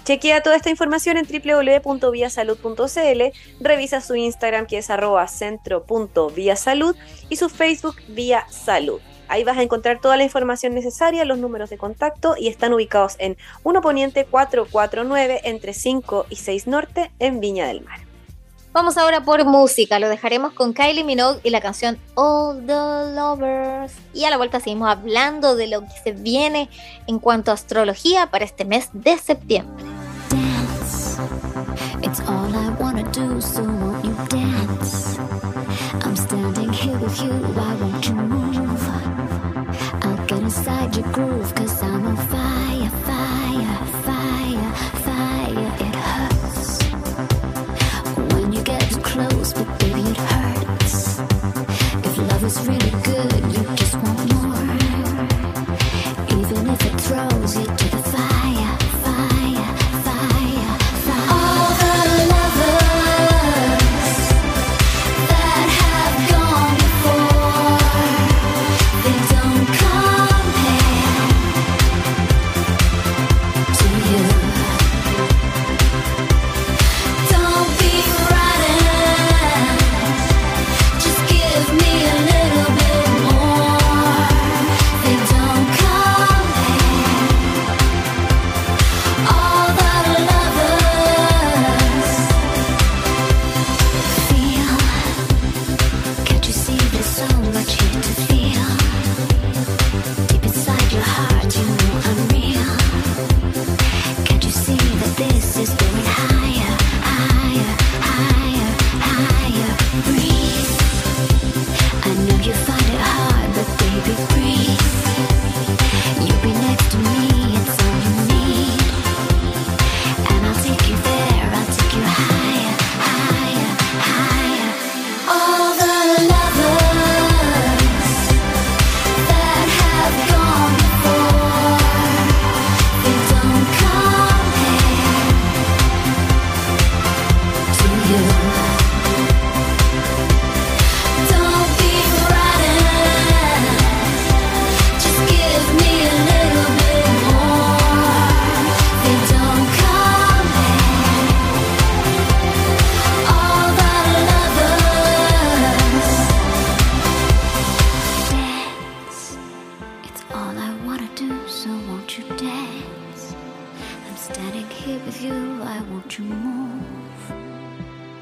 Chequea 0.04 0.42
toda 0.42 0.56
esta 0.56 0.70
información 0.70 1.16
en 1.16 1.26
www.viasalud.cl, 1.26 3.22
revisa 3.60 4.00
su 4.00 4.14
Instagram 4.14 4.66
que 4.66 4.78
es 4.78 4.88
arroba 4.88 5.26
centro.viasalud 5.28 6.96
y 7.28 7.36
su 7.36 7.48
Facebook 7.48 7.96
Vía 8.08 8.46
Salud. 8.48 9.00
Ahí 9.28 9.44
vas 9.44 9.58
a 9.58 9.62
encontrar 9.62 10.00
toda 10.00 10.16
la 10.16 10.24
información 10.24 10.74
necesaria, 10.74 11.24
los 11.24 11.38
números 11.38 11.70
de 11.70 11.78
contacto 11.78 12.36
y 12.38 12.48
están 12.48 12.72
ubicados 12.72 13.16
en 13.18 13.36
1 13.64 13.80
Poniente 13.80 14.24
449 14.24 15.40
entre 15.44 15.72
5 15.72 16.26
y 16.30 16.36
6 16.36 16.66
Norte 16.66 17.10
en 17.18 17.40
Viña 17.40 17.66
del 17.66 17.82
Mar. 17.82 18.00
Vamos 18.76 18.98
ahora 18.98 19.22
por 19.22 19.42
música, 19.46 19.98
lo 19.98 20.06
dejaremos 20.06 20.52
con 20.52 20.74
Kylie 20.74 21.02
Minogue 21.02 21.40
y 21.42 21.48
la 21.48 21.62
canción 21.62 21.98
All 22.14 22.60
the 22.66 23.14
Lovers. 23.14 23.94
Y 24.12 24.24
a 24.24 24.30
la 24.30 24.36
vuelta 24.36 24.60
seguimos 24.60 24.90
hablando 24.90 25.56
de 25.56 25.66
lo 25.66 25.80
que 25.80 25.94
se 26.04 26.12
viene 26.12 26.68
en 27.06 27.18
cuanto 27.18 27.50
a 27.50 27.54
astrología 27.54 28.26
para 28.26 28.44
este 28.44 28.66
mes 28.66 28.90
de 28.92 29.16
septiembre. 29.16 29.82
Dance. 30.28 31.18
It's 32.02 32.20
all 32.20 32.54
I 32.54 32.68
wanna 32.78 33.04
do, 33.12 33.40
so 33.40 33.62
won't 33.62 34.04
you 34.04 34.14
dance? 34.28 35.18
I'm 36.04 36.14
standing 36.14 36.70
here 36.70 36.98
with 36.98 37.18
you, 37.22 37.30
why 37.54 37.74
won't 37.80 38.06
you 38.06 38.14
move? 38.14 38.65
Inside 40.46 40.94
your 40.94 41.12
groove, 41.12 41.52
cause 41.56 41.82
I'm 41.82 42.06
on 42.06 42.16
fire, 42.28 42.55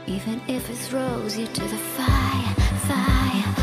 Even 0.07 0.39
if 0.49 0.69
it 0.69 0.77
throws 0.77 1.39
you 1.39 1.47
to 1.47 1.61
the 1.63 1.79
fire, 1.97 2.55
fire, 2.87 3.54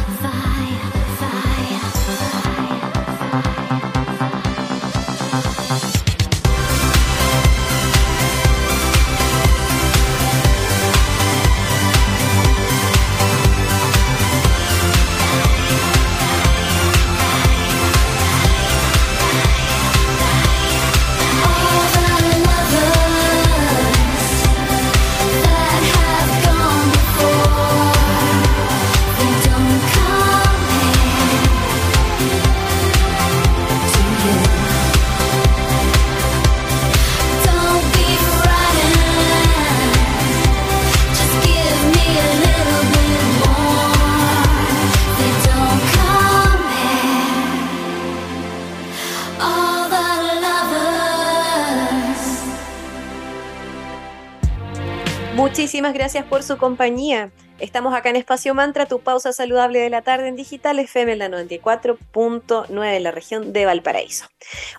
Muchísimas 55.72 55.94
gracias 55.94 56.26
por 56.26 56.44
su 56.44 56.58
compañía. 56.58 57.32
Estamos 57.58 57.94
acá 57.94 58.10
en 58.10 58.18
Espacio 58.18 58.54
Mantra, 58.54 58.88
tu 58.88 59.00
pausa 59.00 59.32
saludable 59.32 59.80
de 59.80 59.90
la 59.90 60.02
tarde 60.02 60.28
en 60.28 60.36
Digital 60.36 60.78
FM 60.80 61.14
en 61.14 61.20
la 61.20 61.30
94.9 61.30 62.98
en 62.98 63.04
la 63.04 63.12
región 63.12 63.54
de 63.54 63.66
Valparaíso. 63.66 64.26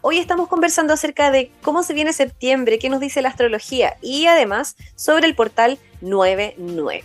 Hoy 0.03 0.19
estamos 0.19 0.49
conversando 0.49 0.93
acerca 0.93 1.31
de 1.31 1.51
cómo 1.63 1.83
se 1.83 1.95
viene 1.95 2.13
septiembre, 2.13 2.79
qué 2.79 2.91
nos 2.91 3.01
dice 3.01 3.23
la 3.23 3.31
astrología 3.31 3.97
y 4.03 4.27
además 4.27 4.77
sobre 4.95 5.27
el 5.27 5.35
portal 5.35 5.79
99. 6.03 7.03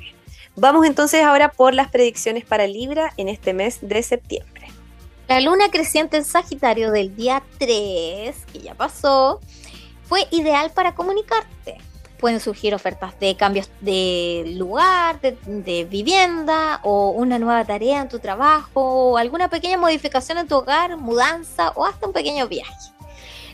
Vamos 0.58 0.86
entonces 0.86 1.24
ahora 1.24 1.54
por 1.54 1.74
las 1.74 1.90
predicciones 1.90 2.44
para 2.44 2.68
Libra 2.68 3.14
en 3.16 3.30
este 3.30 3.54
mes 3.54 3.80
de 3.82 4.04
septiembre. 4.04 4.68
La 5.30 5.40
luna 5.40 5.72
creciente 5.72 6.18
en 6.18 6.26
Sagitario 6.26 6.92
del 6.92 7.16
día 7.16 7.42
3, 7.58 8.36
que 8.52 8.60
ya 8.60 8.76
pasó, 8.76 9.40
fue 10.04 10.28
ideal 10.32 10.72
para 10.74 10.94
comunicarte. 10.94 11.87
Pueden 12.20 12.40
surgir 12.40 12.74
ofertas 12.74 13.20
de 13.20 13.36
cambios 13.36 13.70
de 13.82 14.54
lugar, 14.56 15.20
de, 15.22 15.88
vivienda 15.90 16.80
o 16.84 17.12
una 17.12 17.38
nueva 17.38 17.64
tarea 17.66 18.02
en 18.02 18.10
tu 18.10 18.20
trabajo 18.20 18.82
o 18.82 19.18
alguna 19.18 19.50
pequeña 19.50 19.78
modificación 19.78 20.38
en 20.40 20.48
tu 20.48 20.56
hogar, 20.56 20.98
mudanza 20.98 21.72
o 21.76 21.86
hasta 21.86 22.08
un 22.08 22.14
pequeño 22.14 22.48
viaje. 22.48 22.74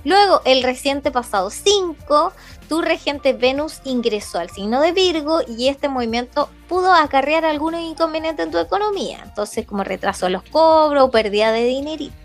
Luego, 0.06 0.42
el 0.44 0.64
reciente 0.64 1.12
pasado 1.12 1.50
5, 1.50 2.34
tu 2.68 2.82
regente 2.82 3.32
Venus 3.34 3.80
ingresó 3.86 4.40
al 4.40 4.50
signo 4.50 4.82
de 4.82 4.92
Virgo 4.92 5.40
y 5.48 5.70
este 5.70 5.88
movimiento 5.88 6.50
pudo 6.68 6.92
acarrear 6.94 7.46
algunos 7.46 7.82
inconvenientes 7.82 8.46
en 8.46 8.52
tu 8.52 8.58
economía. 8.58 9.22
Entonces, 9.24 9.66
como 9.66 9.84
retraso 9.84 10.26
en 10.26 10.34
los 10.34 10.44
cobros 10.44 11.04
o 11.04 11.12
pérdida 11.12 11.52
de 11.54 11.64
dinerito. 11.64 12.23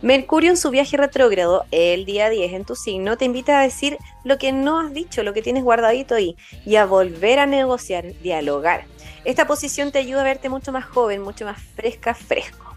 Mercurio 0.00 0.50
en 0.50 0.56
su 0.56 0.70
viaje 0.70 0.96
retrógrado 0.96 1.64
el 1.72 2.04
día 2.04 2.30
10 2.30 2.52
en 2.52 2.64
tu 2.64 2.76
signo 2.76 3.16
te 3.16 3.24
invita 3.24 3.58
a 3.58 3.64
decir 3.64 3.98
lo 4.22 4.38
que 4.38 4.52
no 4.52 4.78
has 4.78 4.92
dicho, 4.92 5.24
lo 5.24 5.32
que 5.32 5.42
tienes 5.42 5.64
guardadito 5.64 6.14
ahí 6.14 6.36
y 6.64 6.76
a 6.76 6.86
volver 6.86 7.40
a 7.40 7.46
negociar, 7.46 8.12
dialogar. 8.22 8.84
Esta 9.24 9.48
posición 9.48 9.90
te 9.90 9.98
ayuda 9.98 10.20
a 10.20 10.24
verte 10.24 10.48
mucho 10.48 10.70
más 10.70 10.84
joven, 10.84 11.20
mucho 11.20 11.44
más 11.44 11.60
fresca, 11.74 12.14
fresco. 12.14 12.76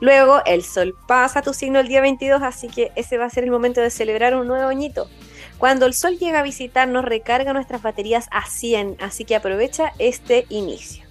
Luego 0.00 0.42
el 0.44 0.62
sol 0.62 0.94
pasa 1.06 1.38
a 1.38 1.42
tu 1.42 1.54
signo 1.54 1.80
el 1.80 1.88
día 1.88 2.02
22, 2.02 2.42
así 2.42 2.68
que 2.68 2.92
ese 2.96 3.16
va 3.16 3.24
a 3.24 3.30
ser 3.30 3.44
el 3.44 3.50
momento 3.50 3.80
de 3.80 3.88
celebrar 3.88 4.36
un 4.36 4.46
nuevo 4.46 4.68
añito. 4.68 5.08
Cuando 5.56 5.86
el 5.86 5.94
sol 5.94 6.18
llega 6.18 6.40
a 6.40 6.44
visitarnos 6.44 7.06
recarga 7.06 7.54
nuestras 7.54 7.80
baterías 7.80 8.28
a 8.30 8.44
100, 8.46 8.98
así 9.00 9.24
que 9.24 9.36
aprovecha 9.36 9.94
este 9.98 10.44
inicio. 10.50 11.06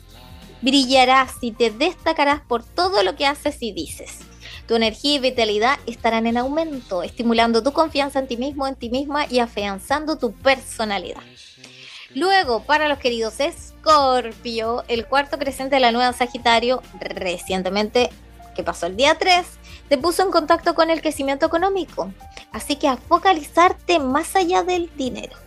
Brillarás 0.61 1.33
y 1.41 1.51
te 1.51 1.71
destacarás 1.71 2.41
por 2.41 2.63
todo 2.63 3.01
lo 3.01 3.15
que 3.15 3.25
haces 3.25 3.57
y 3.59 3.71
dices. 3.71 4.26
Tu 4.67 4.75
energía 4.75 5.15
y 5.15 5.19
vitalidad 5.19 5.79
estarán 5.86 6.27
en 6.27 6.38
aumento, 6.38 7.01
estimulando 7.01 7.63
tu 7.63 7.71
confianza 7.71 8.19
en 8.19 8.27
ti 8.27 8.36
mismo, 8.36 8.67
en 8.67 8.75
ti 8.75 8.89
misma 8.89 9.25
y 9.29 9.39
afianzando 9.39 10.17
tu 10.17 10.33
personalidad. 10.33 11.21
Luego, 12.13 12.63
para 12.63 12.89
los 12.89 13.00
queridos 13.00 13.39
Escorpio, 13.39 14.83
el 14.88 15.05
cuarto 15.05 15.38
creciente 15.38 15.75
de 15.75 15.81
la 15.81 15.91
nueva 15.91 16.12
Sagitario, 16.12 16.81
recientemente, 17.00 18.09
que 18.55 18.63
pasó 18.63 18.88
el 18.88 18.97
día 18.97 19.15
3, 19.17 19.45
te 19.88 19.97
puso 19.97 20.24
en 20.24 20.31
contacto 20.31 20.75
con 20.75 20.89
el 20.89 21.01
crecimiento 21.01 21.45
económico. 21.45 22.12
Así 22.51 22.75
que 22.75 22.88
a 22.88 22.97
focalizarte 22.97 24.00
más 24.00 24.36
allá 24.36 24.63
del 24.63 24.89
dinero. 24.97 25.47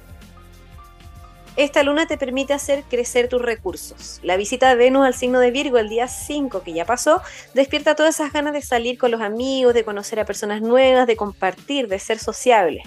Esta 1.60 1.82
luna 1.82 2.06
te 2.06 2.16
permite 2.16 2.54
hacer 2.54 2.84
crecer 2.84 3.28
tus 3.28 3.42
recursos. 3.42 4.18
La 4.22 4.38
visita 4.38 4.70
de 4.70 4.76
Venus 4.76 5.04
al 5.04 5.12
signo 5.12 5.40
de 5.40 5.50
Virgo 5.50 5.76
el 5.76 5.90
día 5.90 6.08
5, 6.08 6.62
que 6.62 6.72
ya 6.72 6.86
pasó, 6.86 7.20
despierta 7.52 7.94
todas 7.94 8.14
esas 8.14 8.32
ganas 8.32 8.54
de 8.54 8.62
salir 8.62 8.96
con 8.96 9.10
los 9.10 9.20
amigos, 9.20 9.74
de 9.74 9.84
conocer 9.84 10.18
a 10.18 10.24
personas 10.24 10.62
nuevas, 10.62 11.06
de 11.06 11.16
compartir, 11.16 11.86
de 11.86 11.98
ser 11.98 12.18
sociable. 12.18 12.82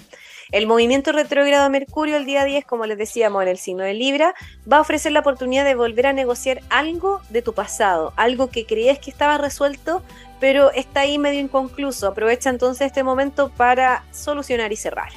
El 0.50 0.66
movimiento 0.66 1.12
retrógrado 1.12 1.62
de 1.62 1.70
Mercurio 1.70 2.16
el 2.16 2.26
día 2.26 2.44
10, 2.44 2.64
como 2.64 2.84
les 2.84 2.98
decíamos 2.98 3.44
en 3.44 3.48
el 3.50 3.58
signo 3.58 3.84
de 3.84 3.94
Libra, 3.94 4.34
va 4.70 4.78
a 4.78 4.80
ofrecer 4.80 5.12
la 5.12 5.20
oportunidad 5.20 5.64
de 5.64 5.76
volver 5.76 6.08
a 6.08 6.12
negociar 6.12 6.60
algo 6.68 7.20
de 7.30 7.42
tu 7.42 7.54
pasado, 7.54 8.12
algo 8.16 8.50
que 8.50 8.66
creías 8.66 8.98
que 8.98 9.12
estaba 9.12 9.38
resuelto, 9.38 10.02
pero 10.40 10.72
está 10.72 11.02
ahí 11.02 11.16
medio 11.16 11.38
inconcluso. 11.38 12.08
Aprovecha 12.08 12.50
entonces 12.50 12.88
este 12.88 13.04
momento 13.04 13.52
para 13.56 14.02
solucionar 14.10 14.72
y 14.72 14.76
cerrar. 14.76 15.12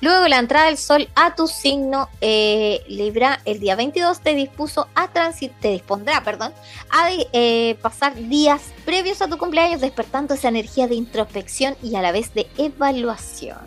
Luego 0.00 0.28
la 0.28 0.38
entrada 0.38 0.66
del 0.66 0.76
sol 0.76 1.08
a 1.14 1.34
tu 1.34 1.46
signo 1.46 2.10
eh, 2.20 2.84
Libra 2.86 3.40
el 3.46 3.60
día 3.60 3.76
22 3.76 4.20
te 4.20 4.34
dispuso 4.34 4.88
a 4.94 5.08
te 5.08 5.68
dispondrá, 5.70 6.22
perdón, 6.22 6.52
a 6.90 7.08
eh, 7.32 7.78
pasar 7.80 8.14
días 8.14 8.60
previos 8.84 9.22
a 9.22 9.28
tu 9.28 9.38
cumpleaños 9.38 9.80
despertando 9.80 10.34
esa 10.34 10.48
energía 10.48 10.86
de 10.86 10.94
introspección 10.94 11.76
y 11.82 11.94
a 11.94 12.02
la 12.02 12.12
vez 12.12 12.34
de 12.34 12.46
evaluación. 12.58 13.58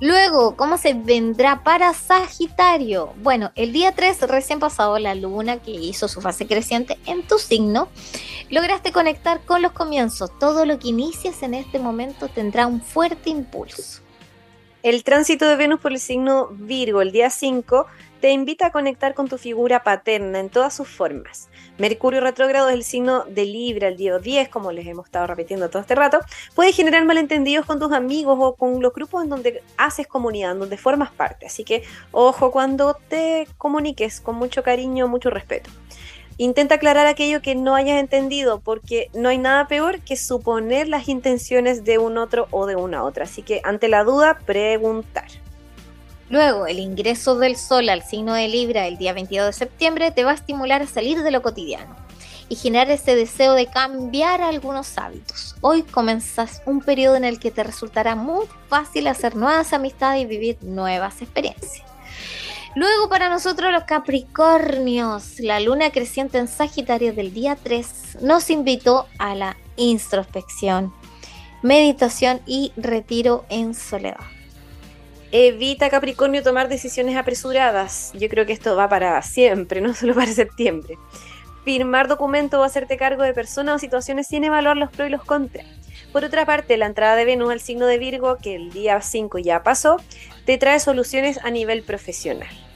Luego, 0.00 0.56
¿cómo 0.56 0.78
se 0.78 0.94
vendrá 0.94 1.64
para 1.64 1.92
Sagitario? 1.92 3.12
Bueno, 3.16 3.50
el 3.56 3.72
día 3.72 3.92
3, 3.92 4.22
recién 4.22 4.60
pasado 4.60 4.98
la 4.98 5.14
luna 5.14 5.58
que 5.58 5.72
hizo 5.72 6.06
su 6.06 6.20
fase 6.20 6.46
creciente 6.46 6.96
en 7.04 7.26
tu 7.26 7.38
signo, 7.38 7.88
lograste 8.48 8.92
conectar 8.92 9.44
con 9.44 9.60
los 9.60 9.72
comienzos. 9.72 10.30
Todo 10.38 10.64
lo 10.66 10.78
que 10.78 10.88
inicias 10.88 11.42
en 11.42 11.54
este 11.54 11.80
momento 11.80 12.28
tendrá 12.28 12.68
un 12.68 12.80
fuerte 12.80 13.28
impulso. 13.28 14.02
El 14.84 15.02
tránsito 15.02 15.48
de 15.48 15.56
Venus 15.56 15.80
por 15.80 15.90
el 15.90 15.98
signo 15.98 16.50
Virgo 16.52 17.02
el 17.02 17.10
día 17.10 17.30
5 17.30 17.86
te 18.20 18.30
invita 18.30 18.66
a 18.66 18.70
conectar 18.70 19.12
con 19.12 19.28
tu 19.28 19.36
figura 19.36 19.82
paterna 19.82 20.38
en 20.38 20.50
todas 20.50 20.72
sus 20.72 20.86
formas. 20.86 21.48
Mercurio 21.78 22.20
retrógrado 22.20 22.68
es 22.68 22.76
el 22.76 22.84
signo 22.84 23.24
de 23.24 23.44
Libra 23.44 23.88
el 23.88 23.96
día 23.96 24.18
10, 24.18 24.48
como 24.50 24.70
les 24.70 24.86
hemos 24.86 25.06
estado 25.06 25.26
repitiendo 25.26 25.68
todo 25.68 25.82
este 25.82 25.96
rato. 25.96 26.20
Puede 26.54 26.72
generar 26.72 27.04
malentendidos 27.04 27.66
con 27.66 27.80
tus 27.80 27.90
amigos 27.90 28.38
o 28.40 28.54
con 28.54 28.80
los 28.80 28.94
grupos 28.94 29.24
en 29.24 29.30
donde 29.30 29.64
haces 29.76 30.06
comunidad, 30.06 30.52
en 30.52 30.60
donde 30.60 30.76
formas 30.76 31.10
parte. 31.10 31.46
Así 31.46 31.64
que 31.64 31.82
ojo 32.12 32.52
cuando 32.52 32.94
te 32.94 33.48
comuniques 33.58 34.20
con 34.20 34.36
mucho 34.36 34.62
cariño, 34.62 35.08
mucho 35.08 35.28
respeto. 35.28 35.70
Intenta 36.40 36.76
aclarar 36.76 37.08
aquello 37.08 37.42
que 37.42 37.56
no 37.56 37.74
hayas 37.74 37.98
entendido, 37.98 38.60
porque 38.60 39.10
no 39.12 39.28
hay 39.28 39.38
nada 39.38 39.66
peor 39.66 40.00
que 40.00 40.16
suponer 40.16 40.88
las 40.88 41.08
intenciones 41.08 41.84
de 41.84 41.98
un 41.98 42.16
otro 42.16 42.46
o 42.52 42.66
de 42.66 42.76
una 42.76 43.02
otra. 43.02 43.24
Así 43.24 43.42
que 43.42 43.60
ante 43.64 43.88
la 43.88 44.04
duda, 44.04 44.38
preguntar. 44.46 45.26
Luego, 46.30 46.68
el 46.68 46.78
ingreso 46.78 47.36
del 47.36 47.56
Sol 47.56 47.88
al 47.88 48.04
signo 48.04 48.34
de 48.34 48.46
Libra 48.46 48.86
el 48.86 48.98
día 48.98 49.14
22 49.14 49.46
de 49.46 49.52
septiembre 49.52 50.12
te 50.12 50.22
va 50.22 50.30
a 50.30 50.34
estimular 50.34 50.80
a 50.80 50.86
salir 50.86 51.24
de 51.24 51.32
lo 51.32 51.42
cotidiano 51.42 51.96
y 52.48 52.54
generar 52.54 52.88
ese 52.90 53.16
deseo 53.16 53.54
de 53.54 53.66
cambiar 53.66 54.40
algunos 54.40 54.96
hábitos. 54.96 55.56
Hoy 55.60 55.82
comenzas 55.82 56.62
un 56.66 56.80
periodo 56.80 57.16
en 57.16 57.24
el 57.24 57.40
que 57.40 57.50
te 57.50 57.64
resultará 57.64 58.14
muy 58.14 58.46
fácil 58.68 59.08
hacer 59.08 59.34
nuevas 59.34 59.72
amistades 59.72 60.22
y 60.22 60.26
vivir 60.26 60.58
nuevas 60.62 61.20
experiencias. 61.20 61.87
Luego 62.78 63.08
para 63.08 63.28
nosotros 63.28 63.72
los 63.72 63.82
Capricornios, 63.82 65.40
la 65.40 65.58
luna 65.58 65.90
creciente 65.90 66.38
en 66.38 66.46
Sagitario 66.46 67.12
del 67.12 67.34
día 67.34 67.58
3 67.60 68.18
nos 68.20 68.50
invitó 68.50 69.08
a 69.18 69.34
la 69.34 69.56
introspección, 69.74 70.94
meditación 71.60 72.40
y 72.46 72.72
retiro 72.76 73.44
en 73.48 73.74
soledad. 73.74 74.20
Evita 75.32 75.90
Capricornio 75.90 76.44
tomar 76.44 76.68
decisiones 76.68 77.16
apresuradas. 77.16 78.12
Yo 78.14 78.28
creo 78.28 78.46
que 78.46 78.52
esto 78.52 78.76
va 78.76 78.88
para 78.88 79.20
siempre, 79.22 79.80
no 79.80 79.92
solo 79.92 80.14
para 80.14 80.30
septiembre. 80.30 80.96
Firmar 81.64 82.06
documento 82.06 82.60
o 82.60 82.62
hacerte 82.62 82.96
cargo 82.96 83.24
de 83.24 83.34
personas 83.34 83.74
o 83.74 83.78
situaciones 83.80 84.28
sin 84.28 84.44
evaluar 84.44 84.76
los 84.76 84.92
pros 84.92 85.08
y 85.08 85.10
los 85.10 85.24
contras. 85.24 85.66
Por 86.12 86.22
otra 86.22 86.46
parte, 86.46 86.76
la 86.76 86.86
entrada 86.86 87.16
de 87.16 87.24
Venus 87.24 87.50
al 87.50 87.60
signo 87.60 87.86
de 87.86 87.98
Virgo, 87.98 88.38
que 88.40 88.54
el 88.54 88.70
día 88.70 89.00
5 89.00 89.38
ya 89.38 89.64
pasó, 89.64 89.96
te 90.46 90.58
trae 90.58 90.78
soluciones 90.78 91.40
a 91.42 91.50
nivel 91.50 91.82
profesional. 91.82 92.67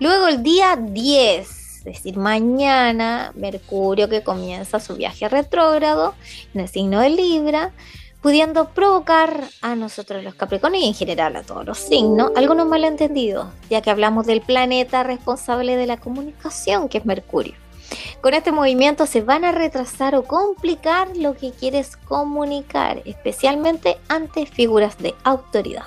Luego 0.00 0.26
el 0.26 0.42
día 0.42 0.76
10, 0.76 1.48
es 1.48 1.84
decir, 1.84 2.16
mañana, 2.16 3.32
Mercurio 3.36 4.08
que 4.08 4.22
comienza 4.22 4.80
su 4.80 4.96
viaje 4.96 5.28
retrógrado 5.28 6.14
en 6.52 6.62
el 6.62 6.68
signo 6.68 7.00
de 7.00 7.10
Libra, 7.10 7.72
pudiendo 8.20 8.70
provocar 8.70 9.44
a 9.60 9.76
nosotros 9.76 10.24
los 10.24 10.34
Capricornios 10.34 10.82
y 10.82 10.88
en 10.88 10.94
general 10.94 11.36
a 11.36 11.42
todos 11.42 11.64
los 11.64 11.78
signos 11.78 12.32
algunos 12.36 12.66
malentendidos, 12.66 13.46
ya 13.70 13.82
que 13.82 13.90
hablamos 13.90 14.26
del 14.26 14.40
planeta 14.40 15.02
responsable 15.02 15.76
de 15.76 15.86
la 15.86 15.98
comunicación, 15.98 16.88
que 16.88 16.98
es 16.98 17.06
Mercurio. 17.06 17.54
Con 18.20 18.34
este 18.34 18.50
movimiento 18.50 19.06
se 19.06 19.20
van 19.20 19.44
a 19.44 19.52
retrasar 19.52 20.16
o 20.16 20.24
complicar 20.24 21.16
lo 21.16 21.34
que 21.34 21.52
quieres 21.52 21.96
comunicar, 21.96 23.02
especialmente 23.04 23.98
ante 24.08 24.46
figuras 24.46 24.98
de 24.98 25.14
autoridad. 25.22 25.84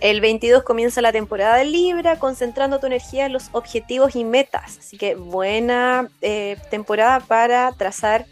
El 0.00 0.22
22 0.22 0.62
comienza 0.62 1.02
la 1.02 1.12
temporada 1.12 1.56
de 1.56 1.66
Libra, 1.66 2.18
concentrando 2.18 2.80
tu 2.80 2.86
energía 2.86 3.26
en 3.26 3.34
los 3.34 3.50
objetivos 3.52 4.16
y 4.16 4.24
metas. 4.24 4.78
Así 4.78 4.96
que 4.96 5.14
buena 5.14 6.08
eh, 6.22 6.56
temporada 6.70 7.20
para 7.20 7.70
trazar 7.72 8.24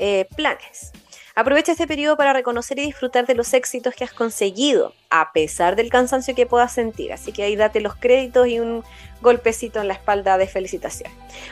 eh, 0.00 0.26
planes. 0.34 0.90
Aprovecha 1.36 1.72
este 1.72 1.86
periodo 1.86 2.16
para 2.16 2.32
reconocer 2.32 2.78
y 2.80 2.82
disfrutar 2.82 3.24
de 3.24 3.36
los 3.36 3.54
éxitos 3.54 3.94
que 3.94 4.02
has 4.04 4.12
conseguido, 4.12 4.94
a 5.10 5.32
pesar 5.32 5.76
del 5.76 5.90
cansancio 5.90 6.34
que 6.34 6.44
puedas 6.44 6.74
sentir. 6.74 7.12
Así 7.12 7.32
que 7.32 7.44
ahí 7.44 7.54
date 7.54 7.80
los 7.80 7.94
créditos 7.94 8.48
y 8.48 8.58
un 8.58 8.82
golpecito 9.22 9.80
en 9.80 9.88
la 9.88 9.94
espalda 9.94 10.36
de 10.36 10.48
felicitación. 10.48 11.10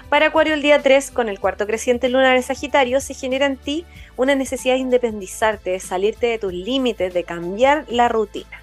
Para 0.09 0.27
Acuario, 0.27 0.53
el 0.53 0.63
día 0.63 0.83
3, 0.83 1.13
con 1.13 1.29
el 1.29 1.39
cuarto 1.39 1.67
creciente 1.67 2.09
lunar 2.09 2.37
en 2.37 2.43
Sagitario, 2.43 3.01
se 3.01 3.15
genera 3.15 3.47
en 3.47 3.57
ti 3.57 3.87
una 4.17 4.35
necesidad 4.35 4.75
de 4.75 4.81
independizarte, 4.81 5.71
de 5.71 5.81
salirte 5.81 6.27
de 6.27 6.39
tus 6.39 6.53
límites, 6.53 7.15
de 7.15 7.25
cambiar 7.25 7.87
la 7.89 8.09
rutina. 8.09 8.61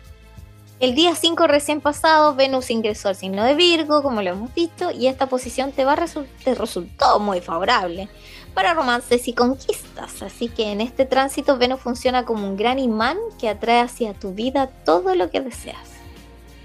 El 0.79 0.93
día 0.93 1.15
5 1.15 1.47
recién 1.47 1.81
pasado, 1.81 2.35
Venus 2.35 2.69
ingresó 2.69 3.09
al 3.09 3.15
signo 3.15 3.43
de 3.43 3.55
Virgo, 3.55 4.03
como 4.03 4.21
lo 4.21 4.29
hemos 4.29 4.53
visto, 4.53 4.91
y 4.91 5.07
esta 5.07 5.25
posición 5.25 5.71
te, 5.71 5.85
va 5.85 5.95
te 6.43 6.53
resultó 6.53 7.19
muy 7.19 7.41
favorable 7.41 8.09
para 8.53 8.75
romances 8.75 9.27
y 9.27 9.33
conquistas. 9.33 10.21
Así 10.21 10.49
que 10.49 10.71
en 10.71 10.81
este 10.81 11.05
tránsito 11.05 11.57
Venus 11.57 11.81
funciona 11.81 12.25
como 12.25 12.47
un 12.47 12.57
gran 12.57 12.77
imán 12.77 13.17
que 13.39 13.49
atrae 13.49 13.79
hacia 13.79 14.13
tu 14.13 14.33
vida 14.33 14.67
todo 14.85 15.15
lo 15.15 15.31
que 15.31 15.41
deseas. 15.41 15.93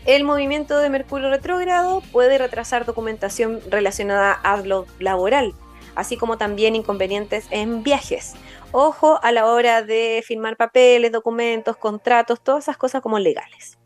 El 0.04 0.24
movimiento 0.24 0.76
de 0.76 0.90
Mercurio 0.90 1.30
retrógrado 1.30 2.02
puede 2.12 2.36
retrasar 2.36 2.84
documentación 2.84 3.62
relacionada 3.70 4.32
a 4.32 4.58
lo 4.58 4.84
laboral, 4.98 5.54
así 5.94 6.18
como 6.18 6.36
también 6.36 6.76
inconvenientes 6.76 7.46
en 7.48 7.82
viajes. 7.82 8.34
Ojo 8.72 9.18
a 9.22 9.32
la 9.32 9.46
hora 9.46 9.80
de 9.80 10.22
firmar 10.26 10.58
papeles, 10.58 11.12
documentos, 11.12 11.78
contratos, 11.78 12.42
todas 12.42 12.64
esas 12.64 12.76
cosas 12.76 13.00
como 13.00 13.18
legales. 13.18 13.78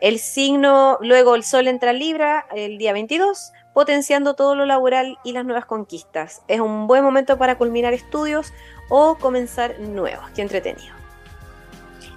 El 0.00 0.18
signo, 0.18 0.98
luego 1.00 1.34
el 1.34 1.44
Sol 1.44 1.68
entra 1.68 1.90
en 1.90 1.98
Libra 1.98 2.46
el 2.54 2.78
día 2.78 2.92
22, 2.92 3.52
potenciando 3.72 4.34
todo 4.34 4.54
lo 4.54 4.66
laboral 4.66 5.18
y 5.24 5.32
las 5.32 5.44
nuevas 5.44 5.66
conquistas. 5.66 6.42
Es 6.48 6.60
un 6.60 6.86
buen 6.86 7.04
momento 7.04 7.38
para 7.38 7.56
culminar 7.56 7.94
estudios 7.94 8.52
o 8.88 9.16
comenzar 9.16 9.78
nuevos. 9.80 10.28
Qué 10.34 10.42
entretenido. 10.42 11.02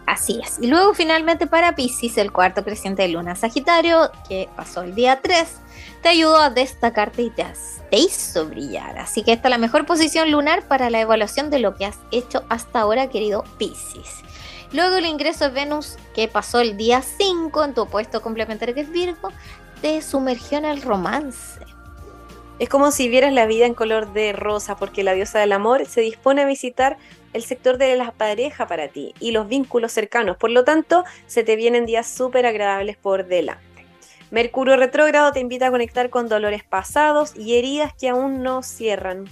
Así 0.05 0.39
es. 0.43 0.59
Y 0.61 0.67
luego 0.67 0.93
finalmente 0.93 1.47
para 1.47 1.75
Pisces, 1.75 2.17
el 2.17 2.31
cuarto 2.31 2.63
creciente 2.63 3.01
de 3.01 3.09
Luna 3.09 3.35
Sagitario, 3.35 4.11
que 4.27 4.47
pasó 4.55 4.83
el 4.83 4.93
día 4.93 5.19
3, 5.21 5.47
te 6.01 6.09
ayudó 6.09 6.37
a 6.37 6.51
destacarte 6.51 7.23
y 7.23 7.29
te, 7.31 7.45
hizo 7.97 8.45
brillar. 8.45 8.99
Así 8.99 9.23
que 9.23 9.33
esta 9.33 9.47
es 9.47 9.51
la 9.51 9.57
mejor 9.57 9.85
posición 9.85 10.29
lunar 10.29 10.67
para 10.67 10.89
la 10.89 10.99
evaluación 10.99 11.49
de 11.49 11.59
lo 11.59 11.75
que 11.75 11.85
has 11.85 11.97
hecho 12.11 12.43
hasta 12.49 12.81
ahora, 12.81 13.09
querido 13.09 13.43
Pisces. 13.57 14.21
Luego 14.75 14.97
el 14.97 15.05
ingreso 15.05 15.45
de 15.45 15.51
Venus, 15.51 15.95
que 16.13 16.27
pasó 16.27 16.59
el 16.59 16.75
día 16.75 17.01
5 17.01 17.63
en 17.63 17.73
tu 17.73 17.83
opuesto 17.83 18.21
complementario 18.21 18.75
que 18.75 18.81
es 18.81 18.91
Virgo, 18.91 19.31
te 19.81 20.01
sumergió 20.01 20.57
en 20.57 20.65
el 20.65 20.81
romance. 20.81 21.61
Es 22.59 22.67
como 22.67 22.91
si 22.91 23.07
vieras 23.07 23.31
la 23.31 23.45
vida 23.45 23.67
en 23.67 23.73
color 23.73 24.11
de 24.11 24.33
rosa, 24.33 24.75
porque 24.75 25.05
la 25.05 25.13
diosa 25.13 25.39
del 25.39 25.53
amor 25.53 25.85
se 25.85 26.01
dispone 26.01 26.41
a 26.41 26.45
visitar 26.45 26.97
el 27.31 27.43
sector 27.43 27.77
de 27.77 27.95
la 27.95 28.11
pareja 28.11 28.67
para 28.67 28.89
ti 28.89 29.13
y 29.21 29.31
los 29.31 29.47
vínculos 29.47 29.93
cercanos. 29.93 30.35
Por 30.35 30.49
lo 30.49 30.65
tanto, 30.65 31.05
se 31.25 31.45
te 31.45 31.55
vienen 31.55 31.85
días 31.85 32.05
súper 32.05 32.45
agradables 32.45 32.97
por 32.97 33.27
delante. 33.27 33.85
Mercurio 34.29 34.75
retrógrado 34.75 35.31
te 35.31 35.39
invita 35.39 35.67
a 35.67 35.71
conectar 35.71 36.09
con 36.09 36.27
dolores 36.27 36.65
pasados 36.65 37.33
y 37.37 37.55
heridas 37.55 37.93
que 37.93 38.09
aún 38.09 38.43
no 38.43 38.61
cierran. 38.61 39.29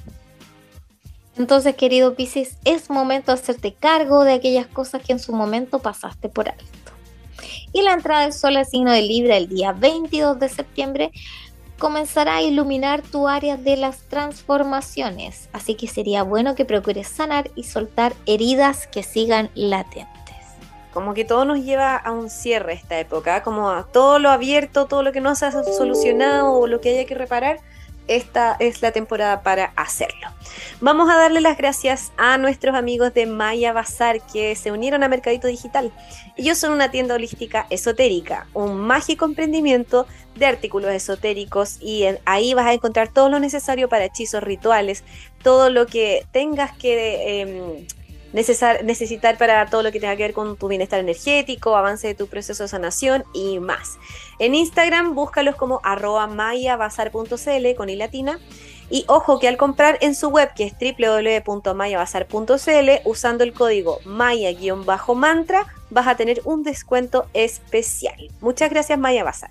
Entonces, 1.37 1.75
querido 1.75 2.15
Pisces, 2.15 2.57
es 2.63 2.89
momento 2.89 3.31
de 3.31 3.39
hacerte 3.39 3.73
cargo 3.73 4.23
de 4.23 4.33
aquellas 4.33 4.67
cosas 4.67 5.01
que 5.01 5.13
en 5.13 5.19
su 5.19 5.33
momento 5.33 5.79
pasaste 5.79 6.29
por 6.29 6.49
alto. 6.49 6.63
y 7.73 7.81
la 7.81 7.93
entrada 7.93 8.21
del 8.21 8.33
sol 8.33 8.55
al 8.55 8.67
signo 8.67 8.91
de 8.91 9.01
Libra 9.01 9.35
el 9.35 9.49
día 9.49 9.73
22 9.73 10.39
de 10.39 10.47
septiembre 10.47 11.11
comenzará 11.79 12.37
a 12.37 12.41
iluminar 12.41 13.01
tu 13.01 13.27
área 13.27 13.57
de 13.57 13.75
las 13.75 14.03
transformaciones, 14.03 15.49
así 15.53 15.75
que 15.75 15.87
sería 15.87 16.23
bueno 16.23 16.55
que 16.55 16.65
procures 16.65 17.07
sanar 17.07 17.51
y 17.55 17.63
soltar 17.63 18.13
heridas 18.25 18.87
que 18.87 19.03
sigan 19.03 19.49
latentes. 19.55 20.13
Como 20.93 21.13
que 21.13 21.25
todo 21.25 21.43
nos 21.43 21.59
lleva 21.59 21.97
a 21.97 22.11
un 22.11 22.29
cierre 22.29 22.73
esta 22.73 22.99
época, 22.99 23.43
como 23.43 23.69
a 23.69 23.87
todo 23.87 24.19
lo 24.19 24.29
abierto, 24.29 24.85
todo 24.85 25.01
lo 25.01 25.11
que 25.11 25.19
no 25.19 25.35
se 25.35 25.47
ha 25.47 25.51
solucionado 25.51 26.53
o 26.53 26.67
lo 26.67 26.79
que 26.79 26.91
haya 26.91 27.05
que 27.05 27.15
reparar, 27.15 27.59
esta 28.07 28.55
es 28.59 28.81
la 28.81 28.91
temporada 28.91 29.41
para 29.41 29.73
hacerlo. 29.75 30.27
Vamos 30.81 31.09
a 31.09 31.15
darle 31.15 31.41
las 31.41 31.57
gracias 31.57 32.11
a 32.17 32.37
nuestros 32.37 32.75
amigos 32.75 33.13
de 33.13 33.25
Maya 33.25 33.73
Bazar 33.73 34.21
que 34.21 34.55
se 34.55 34.71
unieron 34.71 35.03
a 35.03 35.07
Mercadito 35.07 35.47
Digital. 35.47 35.91
Ellos 36.35 36.57
son 36.57 36.73
una 36.73 36.91
tienda 36.91 37.15
holística 37.15 37.67
esotérica, 37.69 38.47
un 38.53 38.75
mágico 38.75 39.25
emprendimiento 39.25 40.05
de 40.35 40.45
artículos 40.45 40.91
esotéricos 40.91 41.77
y 41.81 42.05
ahí 42.25 42.53
vas 42.53 42.65
a 42.65 42.73
encontrar 42.73 43.07
todo 43.07 43.29
lo 43.29 43.39
necesario 43.39 43.87
para 43.87 44.05
hechizos 44.05 44.43
rituales, 44.43 45.03
todo 45.41 45.69
lo 45.69 45.85
que 45.85 46.25
tengas 46.31 46.75
que... 46.77 47.85
Em, 48.33 48.85
necesitar 48.85 49.37
para 49.37 49.67
todo 49.67 49.83
lo 49.83 49.91
que 49.91 49.99
tenga 49.99 50.15
que 50.15 50.23
ver 50.23 50.33
con 50.33 50.57
tu 50.57 50.67
bienestar 50.67 50.99
energético, 50.99 51.75
avance 51.75 52.07
de 52.07 52.15
tu 52.15 52.25
proceso 52.27 52.63
de 52.63 52.69
sanación 52.69 53.23
y 53.33 53.59
más. 53.59 53.99
En 54.39 54.55
Instagram 54.55 55.13
búscalos 55.13 55.55
como 55.55 55.79
arroba 55.83 56.25
mayabazar.cl 56.27 57.75
con 57.77 57.89
i 57.89 57.95
latina. 57.95 58.39
Y 58.89 59.05
ojo 59.07 59.39
que 59.39 59.47
al 59.47 59.57
comprar 59.57 59.97
en 60.01 60.13
su 60.13 60.29
web, 60.29 60.53
que 60.53 60.65
es 60.65 60.73
www.mayabazar.cl, 60.73 62.89
usando 63.05 63.43
el 63.43 63.53
código 63.53 63.99
maya-mantra, 64.05 65.65
vas 65.89 66.07
a 66.07 66.15
tener 66.15 66.41
un 66.43 66.63
descuento 66.63 67.27
especial. 67.33 68.29
Muchas 68.41 68.69
gracias 68.69 68.99
Maya 68.99 69.23
Bazar 69.23 69.49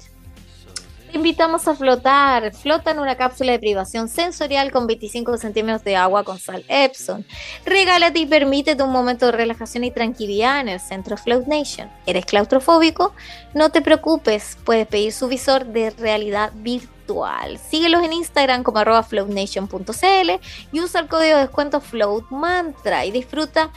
invitamos 1.12 1.68
a 1.68 1.74
flotar. 1.74 2.54
Flota 2.54 2.90
en 2.90 2.98
una 2.98 3.16
cápsula 3.16 3.52
de 3.52 3.58
privación 3.58 4.08
sensorial 4.08 4.70
con 4.70 4.86
25 4.86 5.36
centímetros 5.38 5.84
de 5.84 5.96
agua 5.96 6.24
con 6.24 6.38
sal 6.38 6.64
Epson. 6.68 7.24
Regálate 7.64 8.20
y 8.20 8.26
permítete 8.26 8.82
un 8.82 8.92
momento 8.92 9.26
de 9.26 9.32
relajación 9.32 9.84
y 9.84 9.90
tranquilidad 9.90 10.60
en 10.60 10.68
el 10.68 10.80
centro 10.80 11.16
Float 11.16 11.46
Nation. 11.46 11.90
¿Eres 12.06 12.24
claustrofóbico? 12.24 13.14
No 13.54 13.70
te 13.70 13.82
preocupes, 13.82 14.58
puedes 14.64 14.86
pedir 14.86 15.12
su 15.12 15.28
visor 15.28 15.66
de 15.66 15.90
realidad 15.90 16.52
virtual. 16.54 17.58
Síguelos 17.58 18.02
en 18.04 18.12
Instagram 18.12 18.62
como 18.62 18.82
floatnation.cl 19.02 20.30
y 20.72 20.80
usa 20.80 21.00
el 21.00 21.08
código 21.08 21.36
de 21.36 21.42
descuento 21.42 21.80
FloatMantra 21.80 23.04
y 23.04 23.10
disfruta 23.10 23.70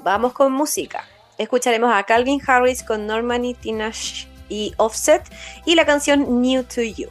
Vamos 0.00 0.32
con 0.32 0.52
música. 0.52 1.04
Escucharemos 1.38 1.92
a 1.92 2.02
Calvin 2.04 2.40
Harris 2.46 2.82
con 2.82 3.06
Normani 3.06 3.54
Tinash 3.54 4.26
y 4.48 4.72
Offset 4.76 5.22
y 5.64 5.74
la 5.74 5.86
canción 5.86 6.42
New 6.42 6.64
to 6.64 6.82
You. 6.82 7.08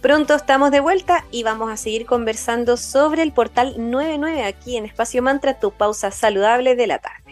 Pronto 0.00 0.34
estamos 0.34 0.70
de 0.70 0.80
vuelta 0.80 1.24
y 1.30 1.44
vamos 1.44 1.72
a 1.72 1.78
seguir 1.78 2.04
conversando 2.04 2.76
sobre 2.76 3.22
el 3.22 3.32
portal 3.32 3.74
99 3.78 4.44
aquí 4.44 4.76
en 4.76 4.84
Espacio 4.84 5.22
Mantra, 5.22 5.58
tu 5.58 5.70
pausa 5.70 6.10
saludable 6.10 6.76
de 6.76 6.86
la 6.86 6.98
tarde. 6.98 7.23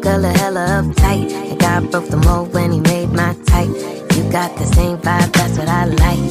girl 0.00 0.24
a 0.24 0.32
hella 0.38 0.82
uptight. 0.82 1.32
And 1.32 1.58
God 1.58 1.90
broke 1.90 2.08
the 2.08 2.16
mold 2.16 2.52
when 2.54 2.72
he 2.72 2.80
made 2.80 3.10
my 3.10 3.34
type. 3.46 3.68
You 4.14 4.22
got 4.30 4.56
the 4.56 4.66
same 4.66 4.98
vibe, 4.98 5.32
that's 5.32 5.58
what 5.58 5.68
I 5.68 5.84
like. 5.84 6.24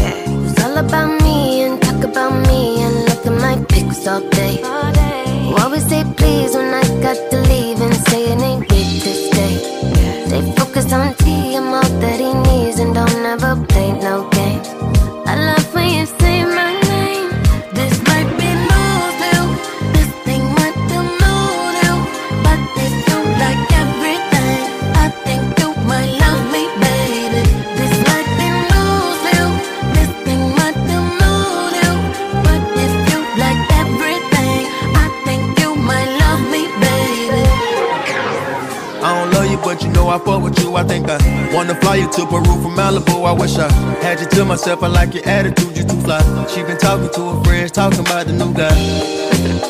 Yeah. 0.00 0.46
It's 0.46 0.62
all 0.64 0.76
about 0.76 1.22
me 1.22 1.62
and 1.62 1.80
talk 1.82 2.04
about 2.04 2.34
me 2.48 2.82
and 2.82 2.94
look 3.08 3.26
at 3.26 3.36
my 3.40 3.64
pics 3.66 4.06
all 4.06 4.20
day. 4.30 4.60
You 5.48 5.56
always 5.56 5.86
say 5.88 6.04
please 6.16 6.54
when 6.54 6.72
I 6.74 6.82
got 7.02 7.18
to 7.30 7.36
leave 7.50 7.80
and 7.80 7.94
say 7.94 8.32
it 8.32 8.40
ain't 8.40 8.68
good 8.68 8.88
to 9.04 9.12
stay. 9.28 9.54
They 10.30 10.42
focus 10.56 10.92
on 10.92 11.14
I 40.10 40.18
fuck 40.18 40.42
with 40.42 40.58
you, 40.58 40.74
I 40.74 40.82
think 40.82 41.08
I 41.08 41.18
wanna 41.54 41.76
fly 41.76 41.94
you 41.94 42.10
to 42.10 42.26
Peru 42.26 42.42
from 42.42 42.74
Malibu. 42.74 43.24
I 43.28 43.32
wish 43.32 43.56
I 43.56 43.70
had 44.02 44.18
you 44.18 44.26
to 44.26 44.44
myself, 44.44 44.82
I 44.82 44.88
like 44.88 45.14
your 45.14 45.24
attitude, 45.24 45.76
you 45.76 45.84
too 45.84 46.00
fly. 46.00 46.20
She 46.48 46.64
been 46.64 46.78
talking 46.78 47.10
to 47.14 47.30
her 47.30 47.44
friends, 47.44 47.70
talking 47.70 48.00
about 48.00 48.26
the 48.26 48.32
new 48.32 48.52
guy. 48.52 49.69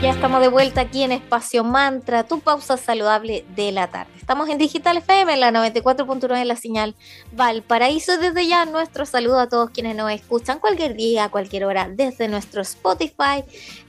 Ya 0.00 0.10
estamos 0.10 0.40
de 0.40 0.46
vuelta 0.46 0.82
aquí 0.82 1.02
en 1.02 1.10
Espacio 1.10 1.64
Mantra, 1.64 2.22
tu 2.22 2.38
pausa 2.38 2.76
saludable 2.76 3.44
de 3.56 3.72
la 3.72 3.88
tarde. 3.88 4.12
Estamos 4.16 4.48
en 4.48 4.56
Digital 4.56 4.98
FM, 4.98 5.32
en 5.32 5.40
la 5.40 5.50
94.9 5.50 6.40
en 6.40 6.46
la 6.46 6.54
señal 6.54 6.94
Valparaíso. 7.32 8.16
Desde 8.16 8.46
ya, 8.46 8.64
nuestro 8.64 9.06
saludo 9.06 9.40
a 9.40 9.48
todos 9.48 9.70
quienes 9.70 9.96
nos 9.96 10.12
escuchan 10.12 10.60
cualquier 10.60 10.94
día, 10.94 11.30
cualquier 11.30 11.64
hora, 11.64 11.88
desde 11.90 12.28
nuestro 12.28 12.62
Spotify, 12.62 13.42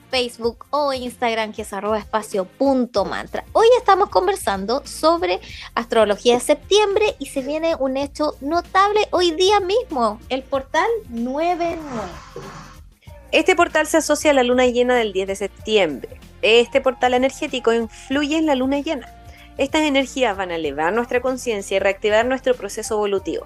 Facebook 0.10 0.66
o 0.72 0.94
Instagram, 0.94 1.54
que 1.54 1.62
es 1.62 1.74
arroba 1.74 2.00
espacio 2.00 2.46
punto 2.46 3.06
mantra. 3.06 3.46
Hoy 3.54 3.68
estamos 3.78 4.10
conversando 4.10 4.82
sobre 4.88 5.40
astrología 5.76 6.34
de 6.34 6.40
septiembre 6.40 7.18
y 7.20 7.28
se 7.28 7.44
viene 7.44 7.76
un 7.76 7.98
hecho 7.98 8.34
notable 8.42 9.08
hoy 9.12 9.30
día 9.30 9.60
mismo, 9.60 10.20
el 10.30 10.42
portal 10.42 10.90
99. 11.10 11.78
Este 13.32 13.56
portal 13.56 13.86
se 13.88 13.98
asocia 13.98 14.32
a 14.32 14.34
la 14.34 14.44
luna 14.44 14.66
llena 14.66 14.96
del 14.96 15.14
10 15.14 15.28
de 15.28 15.36
septiembre. 15.36 16.20
Este 16.42 16.82
portal 16.82 17.14
energético 17.14 17.74
influye 17.74 18.38
en 18.38 18.46
la 18.46 18.56
luna 18.56 18.80
llena. 18.80 19.08
Estas 19.58 19.82
energías 19.82 20.36
van 20.38 20.52
a 20.52 20.56
elevar 20.56 20.94
nuestra 20.94 21.22
conciencia 21.22 21.78
y 21.78 21.80
reactivar 21.80 22.26
nuestro 22.26 22.56
proceso 22.56 22.96
evolutivo. 22.96 23.46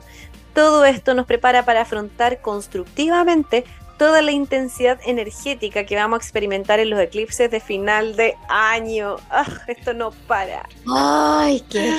Todo 0.53 0.85
esto 0.85 1.15
nos 1.15 1.25
prepara 1.25 1.65
para 1.65 1.81
afrontar 1.81 2.39
constructivamente 2.41 3.63
toda 3.97 4.21
la 4.21 4.31
intensidad 4.31 4.99
energética 5.05 5.85
que 5.85 5.95
vamos 5.95 6.17
a 6.17 6.21
experimentar 6.21 6.79
en 6.79 6.89
los 6.89 6.99
eclipses 6.99 7.49
de 7.49 7.59
final 7.59 8.15
de 8.15 8.35
año. 8.47 9.15
¡Ah! 9.29 9.45
esto 9.67 9.93
no 9.93 10.11
para. 10.27 10.67
Ay, 10.87 11.61
que 11.61 11.91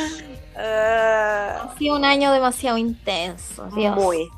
Ah, 0.56 1.72
ha 1.74 1.78
sido 1.78 1.96
un 1.96 2.04
año 2.04 2.32
demasiado 2.32 2.78
intenso. 2.78 3.66
Dios. 3.74 3.96
muy. 3.96 4.28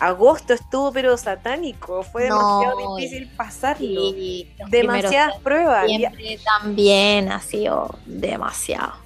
Agosto 0.00 0.52
estuvo 0.54 0.92
pero 0.92 1.16
satánico. 1.16 2.02
Fue 2.02 2.28
No, 2.28 2.60
demasiado 2.60 2.96
difícil 2.96 3.30
pasarlo. 3.36 4.00
Sí, 4.12 4.52
Demasiadas 4.68 5.38
pruebas. 5.40 5.86
también 6.44 7.30
ha 7.30 7.40
sido 7.40 7.98
demasiado. 8.06 9.04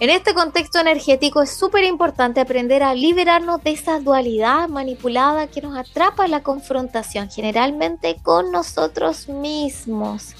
En 0.00 0.10
este 0.10 0.34
contexto 0.34 0.80
energético 0.80 1.42
es 1.42 1.56
súper 1.56 1.84
importante 1.84 2.40
aprender 2.40 2.82
a 2.82 2.92
liberarnos 2.92 3.62
de 3.62 3.70
esa 3.70 4.00
dualidad 4.00 4.68
manipulada 4.68 5.46
que 5.46 5.62
nos 5.62 5.76
atrapa 5.78 6.26
la 6.26 6.42
confrontación, 6.42 7.30
generalmente 7.30 8.16
con 8.20 8.50
nosotros 8.50 9.28
mismos. 9.28 10.34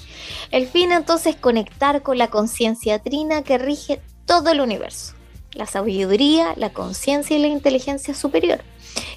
El 0.51 0.67
fin 0.67 0.91
entonces 0.91 1.35
es 1.35 1.41
conectar 1.41 2.01
con 2.01 2.17
la 2.17 2.27
conciencia 2.27 2.99
trina 2.99 3.43
que 3.43 3.57
rige 3.57 4.01
todo 4.25 4.49
el 4.49 4.59
universo, 4.59 5.13
la 5.53 5.65
sabiduría, 5.65 6.53
la 6.55 6.71
conciencia 6.71 7.37
y 7.37 7.41
la 7.41 7.47
inteligencia 7.47 8.13
superior, 8.13 8.61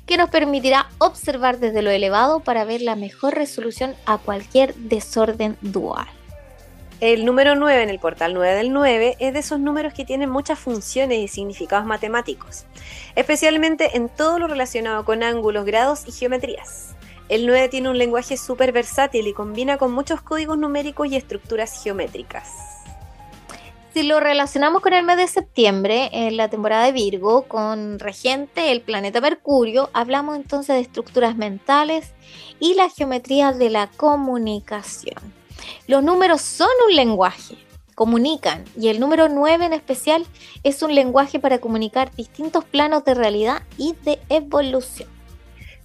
que 0.07 0.17
nos 0.17 0.31
permitirá 0.31 0.89
observar 0.99 1.59
desde 1.59 1.83
lo 1.83 1.91
elevado 1.91 2.41
para 2.41 2.65
ver 2.65 2.83
la 2.83 2.97
mejor 2.97 3.35
resolución 3.35 3.95
a 4.07 4.19
cualquier 4.19 4.75
desorden 4.75 5.57
dual. 5.61 6.07
El 7.01 7.27
número 7.27 7.57
9 7.57 7.83
en 7.83 7.91
el 7.91 7.99
portal 7.99 8.33
9 8.33 8.55
del 8.55 8.73
9 8.73 9.17
es 9.19 9.35
de 9.35 9.39
esos 9.39 9.61
números 9.61 9.93
que 9.93 10.07
tienen 10.07 10.31
muchas 10.31 10.59
funciones 10.59 11.19
y 11.19 11.29
significados 11.29 11.85
matemáticos, 11.85 12.65
especialmente 13.15 13.99
en 13.99 14.09
todo 14.09 14.39
lo 14.39 14.47
relacionado 14.47 15.05
con 15.05 15.23
ángulos, 15.23 15.67
grados 15.67 16.05
y 16.07 16.13
geometrías. 16.13 16.97
El 17.29 17.47
9 17.47 17.69
tiene 17.69 17.91
un 17.91 17.99
lenguaje 17.99 18.39
súper 18.39 18.73
versátil 18.73 19.27
y 19.27 19.35
combina 19.35 19.77
con 19.77 19.93
muchos 19.93 20.23
códigos 20.23 20.57
numéricos 20.57 21.09
y 21.09 21.17
estructuras 21.17 21.83
geométricas. 21.83 22.76
Si 23.97 24.03
lo 24.03 24.21
relacionamos 24.21 24.83
con 24.83 24.93
el 24.93 25.07
mes 25.07 25.17
de 25.17 25.27
septiembre, 25.27 26.11
en 26.13 26.37
la 26.37 26.51
temporada 26.51 26.85
de 26.85 26.93
Virgo, 26.93 27.45
con 27.49 27.99
regente 27.99 28.71
el 28.71 28.83
planeta 28.83 29.23
Mercurio, 29.23 29.89
hablamos 29.95 30.37
entonces 30.37 30.75
de 30.75 30.83
estructuras 30.83 31.35
mentales 31.35 32.13
y 32.61 32.75
la 32.75 32.91
geometría 32.91 33.53
de 33.53 33.71
la 33.71 33.87
comunicación. 33.87 35.17
Los 35.87 36.05
números 36.05 36.43
son 36.43 36.69
un 36.87 36.95
lenguaje, 36.95 37.57
comunican, 37.95 38.67
y 38.79 38.89
el 38.89 39.01
número 39.01 39.31
9 39.31 39.65
en 39.65 39.73
especial 39.73 40.27
es 40.63 40.83
un 40.83 40.95
lenguaje 40.95 41.41
para 41.41 41.59
comunicar 41.59 42.15
distintos 42.17 42.67
planos 42.67 43.03
de 43.07 43.15
realidad 43.15 43.63
y 43.79 43.95
de 44.05 44.21
evolución. 44.29 45.09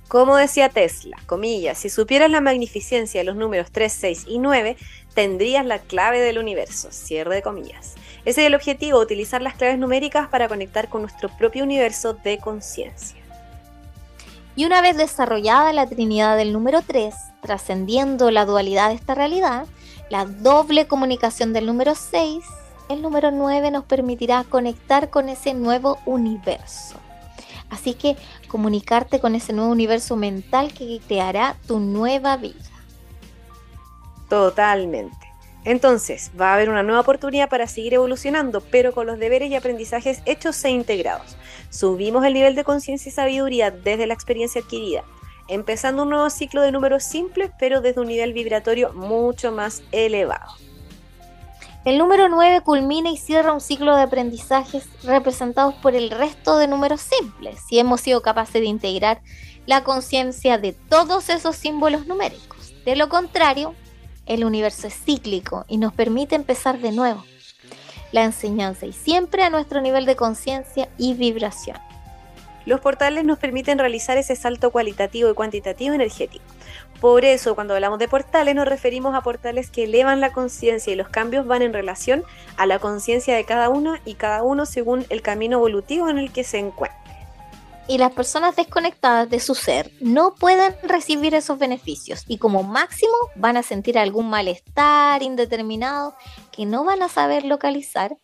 Como 0.09 0.35
decía 0.35 0.67
Tesla, 0.67 1.15
comillas, 1.25 1.77
si 1.77 1.89
supieras 1.89 2.29
la 2.29 2.41
magnificencia 2.41 3.21
de 3.21 3.23
los 3.23 3.37
números 3.37 3.71
3, 3.71 3.93
6 3.93 4.25
y 4.27 4.39
9, 4.39 4.75
tendrías 5.13 5.65
la 5.65 5.79
clave 5.79 6.19
del 6.19 6.37
universo, 6.37 6.91
cierre 6.91 7.35
de 7.35 7.41
comillas. 7.41 7.95
Ese 8.23 8.41
es 8.41 8.47
el 8.47 8.55
objetivo, 8.55 8.99
utilizar 8.99 9.41
las 9.41 9.55
claves 9.55 9.79
numéricas 9.79 10.27
para 10.27 10.47
conectar 10.47 10.89
con 10.89 11.01
nuestro 11.01 11.29
propio 11.29 11.63
universo 11.63 12.13
de 12.13 12.37
conciencia. 12.37 13.19
Y 14.55 14.65
una 14.65 14.81
vez 14.81 14.97
desarrollada 14.97 15.73
la 15.73 15.87
trinidad 15.87 16.37
del 16.37 16.53
número 16.53 16.81
3, 16.81 17.15
trascendiendo 17.41 18.29
la 18.31 18.45
dualidad 18.45 18.89
de 18.89 18.95
esta 18.95 19.15
realidad, 19.15 19.65
la 20.09 20.25
doble 20.25 20.87
comunicación 20.87 21.53
del 21.53 21.65
número 21.65 21.95
6, 21.95 22.43
el 22.89 23.01
número 23.01 23.31
9 23.31 23.71
nos 23.71 23.85
permitirá 23.85 24.43
conectar 24.43 25.09
con 25.09 25.29
ese 25.29 25.53
nuevo 25.53 25.97
universo. 26.05 26.97
Así 27.69 27.93
que 27.93 28.17
comunicarte 28.49 29.21
con 29.21 29.33
ese 29.33 29.53
nuevo 29.53 29.71
universo 29.71 30.17
mental 30.17 30.73
que 30.73 30.99
creará 31.07 31.55
tu 31.65 31.79
nueva 31.79 32.35
vida. 32.35 32.55
Totalmente. 34.29 35.30
Entonces, 35.63 36.31
va 36.39 36.51
a 36.51 36.53
haber 36.55 36.69
una 36.69 36.83
nueva 36.83 37.01
oportunidad 37.01 37.49
para 37.49 37.67
seguir 37.67 37.93
evolucionando, 37.93 38.61
pero 38.61 38.93
con 38.93 39.05
los 39.05 39.19
deberes 39.19 39.51
y 39.51 39.55
aprendizajes 39.55 40.21
hechos 40.25 40.63
e 40.65 40.71
integrados. 40.71 41.37
Subimos 41.69 42.25
el 42.25 42.33
nivel 42.33 42.55
de 42.55 42.63
conciencia 42.63 43.09
y 43.09 43.13
sabiduría 43.13 43.69
desde 43.69 44.07
la 44.07 44.13
experiencia 44.13 44.61
adquirida, 44.61 45.03
empezando 45.47 46.03
un 46.03 46.09
nuevo 46.09 46.29
ciclo 46.29 46.61
de 46.61 46.71
números 46.71 47.03
simples, 47.03 47.51
pero 47.59 47.81
desde 47.81 48.01
un 48.01 48.07
nivel 48.07 48.33
vibratorio 48.33 48.91
mucho 48.93 49.51
más 49.51 49.83
elevado. 49.91 50.51
El 51.83 51.97
número 51.97 52.29
9 52.29 52.61
culmina 52.61 53.09
y 53.09 53.17
cierra 53.17 53.53
un 53.53 53.61
ciclo 53.61 53.95
de 53.95 54.03
aprendizajes 54.03 54.87
representados 55.03 55.73
por 55.75 55.95
el 55.95 56.11
resto 56.11 56.57
de 56.57 56.67
números 56.67 57.01
simples, 57.01 57.59
si 57.67 57.79
hemos 57.79 58.01
sido 58.01 58.21
capaces 58.21 58.61
de 58.61 58.67
integrar 58.67 59.21
la 59.65 59.83
conciencia 59.83 60.59
de 60.59 60.73
todos 60.73 61.29
esos 61.29 61.55
símbolos 61.55 62.05
numéricos. 62.05 62.73
De 62.85 62.95
lo 62.95 63.09
contrario, 63.09 63.75
el 64.33 64.45
universo 64.45 64.87
es 64.87 64.93
cíclico 64.93 65.65
y 65.67 65.77
nos 65.77 65.93
permite 65.93 66.35
empezar 66.35 66.79
de 66.79 66.93
nuevo. 66.93 67.23
La 68.13 68.23
enseñanza 68.23 68.85
y 68.85 68.93
siempre 68.93 69.43
a 69.43 69.49
nuestro 69.49 69.81
nivel 69.81 70.05
de 70.05 70.15
conciencia 70.15 70.87
y 70.97 71.13
vibración. 71.15 71.77
Los 72.65 72.79
portales 72.79 73.25
nos 73.25 73.39
permiten 73.39 73.77
realizar 73.77 74.17
ese 74.17 74.35
salto 74.35 74.71
cualitativo 74.71 75.29
y 75.29 75.33
cuantitativo 75.33 75.95
energético. 75.95 76.45
Por 77.01 77.25
eso, 77.25 77.55
cuando 77.55 77.73
hablamos 77.73 77.99
de 77.99 78.07
portales, 78.07 78.55
nos 78.55 78.67
referimos 78.67 79.15
a 79.15 79.21
portales 79.21 79.69
que 79.69 79.85
elevan 79.85 80.21
la 80.21 80.31
conciencia 80.31 80.93
y 80.93 80.95
los 80.95 81.09
cambios 81.09 81.47
van 81.47 81.63
en 81.63 81.73
relación 81.73 82.23
a 82.57 82.67
la 82.67 82.79
conciencia 82.79 83.35
de 83.35 83.43
cada 83.43 83.69
uno 83.69 83.95
y 84.05 84.13
cada 84.13 84.43
uno 84.43 84.65
según 84.65 85.05
el 85.09 85.21
camino 85.21 85.57
evolutivo 85.57 86.07
en 86.09 86.19
el 86.19 86.31
que 86.31 86.43
se 86.43 86.59
encuentra. 86.59 87.00
Y 87.87 87.97
las 87.97 88.11
personas 88.11 88.55
desconectadas 88.55 89.29
de 89.29 89.39
su 89.39 89.55
ser 89.55 89.91
no 89.99 90.35
pueden 90.35 90.75
recibir 90.83 91.35
esos 91.35 91.57
beneficios 91.57 92.23
y 92.27 92.37
como 92.37 92.63
máximo 92.63 93.13
van 93.35 93.57
a 93.57 93.63
sentir 93.63 93.97
algún 93.97 94.29
malestar 94.29 95.23
indeterminado 95.23 96.15
que 96.51 96.65
no 96.65 96.83
van 96.83 97.01
a 97.01 97.09
saber 97.09 97.43
localizar 97.45 98.17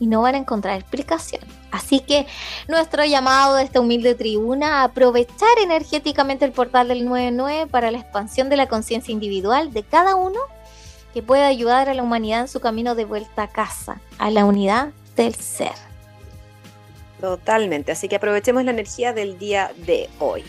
y 0.00 0.06
no 0.06 0.22
van 0.22 0.34
a 0.34 0.38
encontrar 0.38 0.80
explicación. 0.80 1.42
Así 1.70 2.00
que 2.00 2.26
nuestro 2.68 3.04
llamado 3.04 3.56
de 3.56 3.64
esta 3.64 3.80
humilde 3.80 4.14
tribuna 4.14 4.80
a 4.80 4.84
aprovechar 4.84 5.58
energéticamente 5.62 6.44
el 6.44 6.52
portal 6.52 6.88
del 6.88 7.04
99 7.04 7.66
para 7.68 7.90
la 7.90 7.98
expansión 7.98 8.48
de 8.48 8.56
la 8.56 8.68
conciencia 8.68 9.12
individual 9.12 9.72
de 9.72 9.82
cada 9.82 10.14
uno 10.16 10.40
que 11.12 11.22
pueda 11.22 11.46
ayudar 11.46 11.88
a 11.88 11.94
la 11.94 12.02
humanidad 12.02 12.40
en 12.40 12.48
su 12.48 12.60
camino 12.60 12.94
de 12.94 13.04
vuelta 13.04 13.44
a 13.44 13.48
casa, 13.48 14.00
a 14.18 14.30
la 14.30 14.44
unidad 14.44 14.92
del 15.16 15.34
ser. 15.34 15.93
Totalmente, 17.20 17.92
así 17.92 18.08
que 18.08 18.16
aprovechemos 18.16 18.64
la 18.64 18.72
energía 18.72 19.12
del 19.12 19.38
día 19.38 19.72
de 19.86 20.08
hoy. 20.18 20.44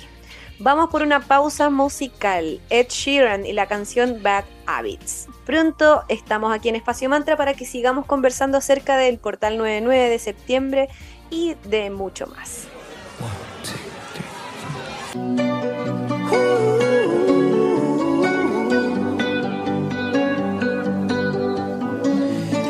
Vamos 0.58 0.90
por 0.90 1.02
una 1.02 1.20
pausa 1.20 1.70
musical. 1.70 2.62
Ed 2.70 2.88
Sheeran 2.88 3.46
y 3.46 3.52
la 3.52 3.68
canción 3.68 4.24
Bad 4.24 4.46
Habits. 4.66 5.28
Pronto 5.46 6.04
estamos 6.08 6.54
aquí 6.54 6.70
en 6.70 6.76
Espacio 6.76 7.10
Mantra 7.10 7.36
para 7.36 7.54
que 7.54 7.66
sigamos 7.66 8.06
conversando 8.06 8.58
acerca 8.58 8.98
del 8.98 9.18
portal 9.18 9.58
99 9.58 10.10
de 10.10 10.20
septiembre 10.20 10.90
y 11.30 11.56
de 11.66 11.90
mucho 11.90 12.28
más. 12.28 12.68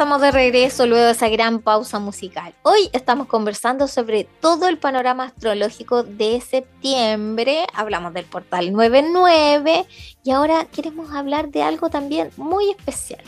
estamos 0.00 0.22
de 0.22 0.30
regreso 0.30 0.86
luego 0.86 1.04
de 1.04 1.10
esa 1.10 1.28
gran 1.28 1.60
pausa 1.60 1.98
musical. 1.98 2.54
Hoy 2.62 2.88
estamos 2.94 3.26
conversando 3.26 3.86
sobre 3.86 4.24
todo 4.24 4.66
el 4.66 4.78
panorama 4.78 5.24
astrológico 5.24 6.04
de 6.04 6.40
septiembre. 6.40 7.66
Hablamos 7.74 8.14
del 8.14 8.24
portal 8.24 8.72
99 8.72 9.84
y 10.24 10.30
ahora 10.30 10.64
queremos 10.64 11.14
hablar 11.14 11.50
de 11.50 11.62
algo 11.62 11.90
también 11.90 12.30
muy 12.38 12.70
especial. 12.70 13.20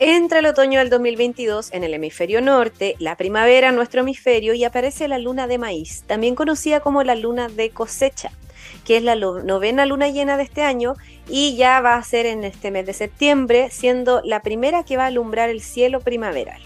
Entra 0.00 0.40
el 0.40 0.46
otoño 0.46 0.80
del 0.80 0.90
2022 0.90 1.72
en 1.72 1.84
el 1.84 1.94
hemisferio 1.94 2.40
norte, 2.40 2.96
la 2.98 3.16
primavera 3.16 3.68
en 3.68 3.76
nuestro 3.76 4.00
hemisferio 4.00 4.54
y 4.54 4.64
aparece 4.64 5.06
la 5.06 5.18
luna 5.18 5.46
de 5.46 5.58
maíz, 5.58 6.02
también 6.08 6.34
conocida 6.34 6.80
como 6.80 7.04
la 7.04 7.14
luna 7.14 7.46
de 7.46 7.70
cosecha, 7.70 8.32
que 8.88 8.96
es 8.96 9.02
la 9.02 9.16
novena 9.16 9.84
luna 9.84 10.08
llena 10.08 10.38
de 10.38 10.44
este 10.44 10.62
año 10.62 10.96
y 11.28 11.56
ya 11.56 11.82
va 11.82 11.96
a 11.96 12.02
ser 12.02 12.24
en 12.24 12.42
este 12.42 12.70
mes 12.70 12.86
de 12.86 12.94
septiembre, 12.94 13.68
siendo 13.70 14.22
la 14.24 14.40
primera 14.40 14.82
que 14.82 14.96
va 14.96 15.04
a 15.04 15.08
alumbrar 15.08 15.50
el 15.50 15.60
cielo 15.60 16.00
primaveral. 16.00 16.62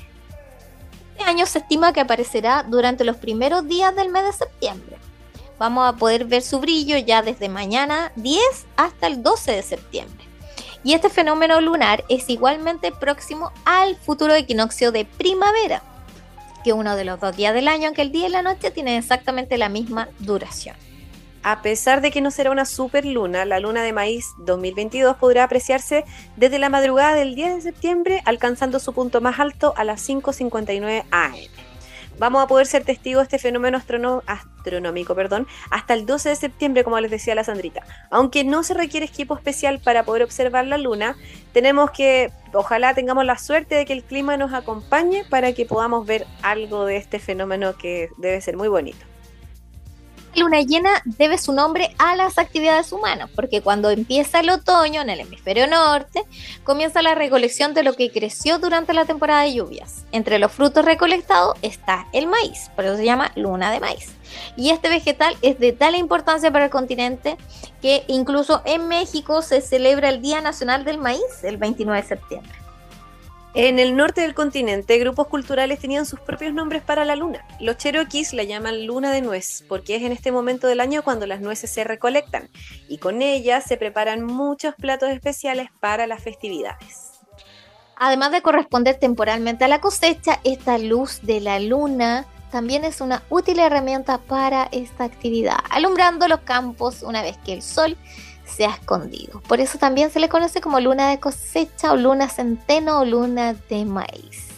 Este 1.18 1.28
año 1.28 1.46
se 1.46 1.58
estima 1.58 1.92
que 1.92 1.98
aparecerá 1.98 2.62
durante 2.62 3.02
los 3.02 3.16
primeros 3.16 3.66
días 3.66 3.96
del 3.96 4.08
mes 4.08 4.24
de 4.24 4.32
septiembre. 4.34 4.98
Vamos 5.58 5.92
a 5.92 5.96
poder 5.96 6.24
ver 6.26 6.42
su 6.42 6.60
brillo 6.60 6.96
ya 6.96 7.22
desde 7.22 7.48
mañana 7.48 8.12
10 8.14 8.40
hasta 8.76 9.08
el 9.08 9.24
12 9.24 9.50
de 9.50 9.62
septiembre. 9.62 10.24
Y 10.84 10.94
este 10.94 11.10
fenómeno 11.10 11.60
lunar 11.60 12.04
es 12.08 12.30
igualmente 12.30 12.92
próximo 12.92 13.50
al 13.64 13.96
futuro 13.96 14.32
equinoccio 14.32 14.92
de 14.92 15.06
primavera, 15.06 15.82
que 16.62 16.72
uno 16.72 16.94
de 16.94 17.04
los 17.04 17.18
dos 17.18 17.36
días 17.36 17.52
del 17.52 17.66
año, 17.66 17.88
aunque 17.88 18.02
el 18.02 18.12
día 18.12 18.28
y 18.28 18.30
la 18.30 18.42
noche 18.42 18.70
tienen 18.70 18.96
exactamente 18.96 19.58
la 19.58 19.68
misma 19.68 20.08
duración. 20.20 20.76
A 21.44 21.60
pesar 21.60 22.02
de 22.02 22.12
que 22.12 22.20
no 22.20 22.30
será 22.30 22.52
una 22.52 22.64
super 22.64 23.04
luna, 23.04 23.44
la 23.44 23.58
luna 23.58 23.82
de 23.82 23.92
maíz 23.92 24.26
2022 24.38 25.16
podrá 25.16 25.42
apreciarse 25.42 26.04
desde 26.36 26.60
la 26.60 26.68
madrugada 26.68 27.16
del 27.16 27.34
10 27.34 27.56
de 27.56 27.60
septiembre, 27.62 28.22
alcanzando 28.26 28.78
su 28.78 28.92
punto 28.92 29.20
más 29.20 29.40
alto 29.40 29.74
a 29.76 29.82
las 29.82 30.08
5.59 30.08 31.04
am. 31.10 31.34
Vamos 32.16 32.44
a 32.44 32.46
poder 32.46 32.68
ser 32.68 32.84
testigos 32.84 33.22
de 33.22 33.36
este 33.36 33.38
fenómeno 33.40 33.82
astronómico 34.26 35.16
perdón, 35.16 35.48
hasta 35.70 35.94
el 35.94 36.06
12 36.06 36.28
de 36.28 36.36
septiembre, 36.36 36.84
como 36.84 37.00
les 37.00 37.10
decía 37.10 37.34
la 37.34 37.42
Sandrita. 37.42 37.82
Aunque 38.10 38.44
no 38.44 38.62
se 38.62 38.74
requiere 38.74 39.06
equipo 39.06 39.34
especial 39.34 39.80
para 39.80 40.04
poder 40.04 40.22
observar 40.22 40.68
la 40.68 40.78
luna, 40.78 41.16
tenemos 41.52 41.90
que, 41.90 42.30
ojalá 42.52 42.94
tengamos 42.94 43.24
la 43.24 43.38
suerte 43.38 43.74
de 43.74 43.84
que 43.84 43.94
el 43.94 44.04
clima 44.04 44.36
nos 44.36 44.52
acompañe 44.52 45.24
para 45.28 45.52
que 45.54 45.66
podamos 45.66 46.06
ver 46.06 46.24
algo 46.42 46.84
de 46.84 46.98
este 46.98 47.18
fenómeno 47.18 47.76
que 47.76 48.10
debe 48.18 48.40
ser 48.40 48.56
muy 48.56 48.68
bonito. 48.68 49.11
Luna 50.34 50.62
llena 50.62 50.90
debe 51.04 51.36
su 51.36 51.52
nombre 51.52 51.94
a 51.98 52.16
las 52.16 52.38
actividades 52.38 52.90
humanas, 52.92 53.28
porque 53.34 53.60
cuando 53.60 53.90
empieza 53.90 54.40
el 54.40 54.48
otoño 54.48 55.02
en 55.02 55.10
el 55.10 55.20
hemisferio 55.20 55.66
norte, 55.66 56.24
comienza 56.64 57.02
la 57.02 57.14
recolección 57.14 57.74
de 57.74 57.82
lo 57.82 57.92
que 57.94 58.10
creció 58.10 58.58
durante 58.58 58.94
la 58.94 59.04
temporada 59.04 59.42
de 59.42 59.54
lluvias. 59.54 60.06
Entre 60.10 60.38
los 60.38 60.50
frutos 60.50 60.84
recolectados 60.84 61.56
está 61.60 62.06
el 62.12 62.26
maíz, 62.26 62.70
por 62.74 62.86
eso 62.86 62.96
se 62.96 63.04
llama 63.04 63.32
luna 63.36 63.70
de 63.70 63.80
maíz. 63.80 64.12
Y 64.56 64.70
este 64.70 64.88
vegetal 64.88 65.36
es 65.42 65.58
de 65.58 65.72
tal 65.72 65.96
importancia 65.96 66.50
para 66.50 66.66
el 66.66 66.70
continente 66.70 67.36
que 67.82 68.04
incluso 68.08 68.62
en 68.64 68.88
México 68.88 69.42
se 69.42 69.60
celebra 69.60 70.08
el 70.08 70.22
Día 70.22 70.40
Nacional 70.40 70.84
del 70.84 70.96
Maíz 70.96 71.42
el 71.42 71.58
29 71.58 72.00
de 72.00 72.08
septiembre. 72.08 72.61
En 73.54 73.78
el 73.78 73.96
norte 73.96 74.22
del 74.22 74.32
continente, 74.32 74.98
grupos 74.98 75.26
culturales 75.26 75.78
tenían 75.78 76.06
sus 76.06 76.18
propios 76.18 76.54
nombres 76.54 76.82
para 76.82 77.04
la 77.04 77.16
luna. 77.16 77.46
Los 77.60 77.76
cherokees 77.76 78.32
la 78.32 78.44
llaman 78.44 78.86
luna 78.86 79.12
de 79.12 79.20
nuez, 79.20 79.62
porque 79.68 79.96
es 79.96 80.02
en 80.02 80.12
este 80.12 80.32
momento 80.32 80.66
del 80.68 80.80
año 80.80 81.02
cuando 81.02 81.26
las 81.26 81.42
nueces 81.42 81.70
se 81.70 81.84
recolectan, 81.84 82.48
y 82.88 82.96
con 82.96 83.20
ellas 83.20 83.64
se 83.64 83.76
preparan 83.76 84.24
muchos 84.24 84.74
platos 84.74 85.10
especiales 85.10 85.68
para 85.80 86.06
las 86.06 86.22
festividades. 86.22 87.10
Además 87.96 88.32
de 88.32 88.40
corresponder 88.40 88.98
temporalmente 88.98 89.66
a 89.66 89.68
la 89.68 89.82
cosecha, 89.82 90.40
esta 90.44 90.78
luz 90.78 91.20
de 91.22 91.40
la 91.40 91.60
luna 91.60 92.24
también 92.50 92.86
es 92.86 93.02
una 93.02 93.22
útil 93.28 93.58
herramienta 93.58 94.16
para 94.16 94.68
esta 94.72 95.04
actividad, 95.04 95.58
alumbrando 95.68 96.26
los 96.26 96.40
campos 96.40 97.02
una 97.02 97.20
vez 97.20 97.36
que 97.44 97.52
el 97.52 97.60
sol 97.62 97.98
se 98.54 98.64
ha 98.64 98.70
escondido. 98.70 99.40
Por 99.48 99.60
eso 99.60 99.78
también 99.78 100.10
se 100.10 100.20
le 100.20 100.28
conoce 100.28 100.60
como 100.60 100.80
luna 100.80 101.10
de 101.10 101.18
cosecha 101.18 101.92
o 101.92 101.96
luna 101.96 102.28
centeno 102.28 103.00
o 103.00 103.04
luna 103.04 103.54
de 103.54 103.84
maíz. 103.84 104.48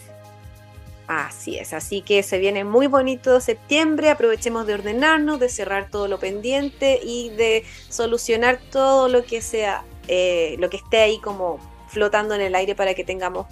Así 1.07 1.57
es, 1.57 1.73
así 1.73 2.01
que 2.01 2.23
se 2.23 2.39
viene 2.39 2.63
muy 2.63 2.87
bonito 2.87 3.39
septiembre, 3.39 4.09
aprovechemos 4.09 4.65
de 4.65 4.73
ordenarnos, 4.73 5.39
de 5.39 5.49
cerrar 5.49 5.87
todo 5.91 6.07
lo 6.07 6.17
pendiente 6.17 6.99
y 7.03 7.29
de 7.29 7.63
solucionar 7.89 8.59
todo 8.71 9.07
lo 9.07 9.23
que 9.23 9.41
sea, 9.41 9.83
eh, 10.07 10.55
lo 10.57 10.71
que 10.71 10.77
esté 10.77 10.97
ahí 10.97 11.19
como 11.19 11.59
flotando 11.89 12.33
en 12.33 12.41
el 12.41 12.55
aire 12.55 12.73
para 12.73 12.95
que 12.95 13.03
tengamos 13.03 13.45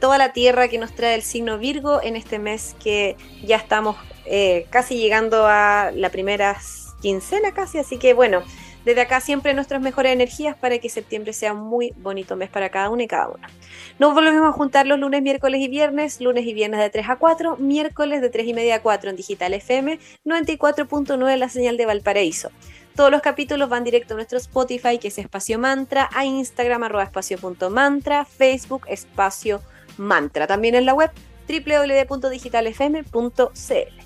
toda 0.00 0.16
la 0.16 0.32
tierra 0.32 0.68
que 0.68 0.78
nos 0.78 0.94
trae 0.94 1.14
el 1.14 1.22
signo 1.22 1.58
Virgo 1.58 2.02
en 2.02 2.16
este 2.16 2.38
mes 2.38 2.74
que 2.82 3.16
ya 3.44 3.56
estamos 3.56 3.96
eh, 4.24 4.66
casi 4.70 4.96
llegando 4.96 5.46
a 5.46 5.90
la 5.94 6.10
primera 6.10 6.56
quincena 7.02 7.52
casi, 7.52 7.78
así 7.78 7.98
que 7.98 8.14
bueno, 8.14 8.42
desde 8.86 9.00
acá 9.00 9.20
siempre 9.20 9.52
nuestras 9.52 9.82
mejores 9.82 10.12
energías 10.12 10.56
para 10.56 10.78
que 10.78 10.88
septiembre 10.88 11.32
sea 11.32 11.52
un 11.52 11.66
muy 11.66 11.92
bonito 11.96 12.36
mes 12.36 12.48
para 12.48 12.68
cada 12.68 12.88
uno 12.88 13.02
y 13.02 13.08
cada 13.08 13.28
una. 13.28 13.50
Nos 13.98 14.14
volvemos 14.14 14.48
a 14.48 14.52
juntar 14.52 14.86
los 14.86 15.00
lunes, 15.00 15.22
miércoles 15.22 15.60
y 15.60 15.66
viernes, 15.66 16.20
lunes 16.20 16.46
y 16.46 16.54
viernes 16.54 16.78
de 16.78 16.88
3 16.88 17.08
a 17.08 17.16
4, 17.16 17.56
miércoles 17.56 18.22
de 18.22 18.30
3 18.30 18.46
y 18.46 18.54
media 18.54 18.76
a 18.76 18.82
4 18.82 19.10
en 19.10 19.16
Digital 19.16 19.54
FM, 19.54 19.98
94.9 20.24 21.36
la 21.36 21.48
señal 21.48 21.76
de 21.76 21.84
Valparaíso. 21.84 22.52
Todos 22.94 23.10
los 23.10 23.22
capítulos 23.22 23.68
van 23.68 23.82
directo 23.82 24.14
a 24.14 24.18
nuestro 24.18 24.38
Spotify, 24.38 24.98
que 24.98 25.08
es 25.08 25.18
Espacio 25.18 25.58
Mantra, 25.58 26.08
a 26.14 26.24
Instagram, 26.24 26.84
arroba 26.84 27.02
espacio.mantra, 27.02 28.24
Facebook, 28.24 28.82
Espacio 28.86 29.62
Mantra. 29.96 30.46
También 30.46 30.76
en 30.76 30.86
la 30.86 30.94
web 30.94 31.10
www.digitalfm.cl. 31.48 34.05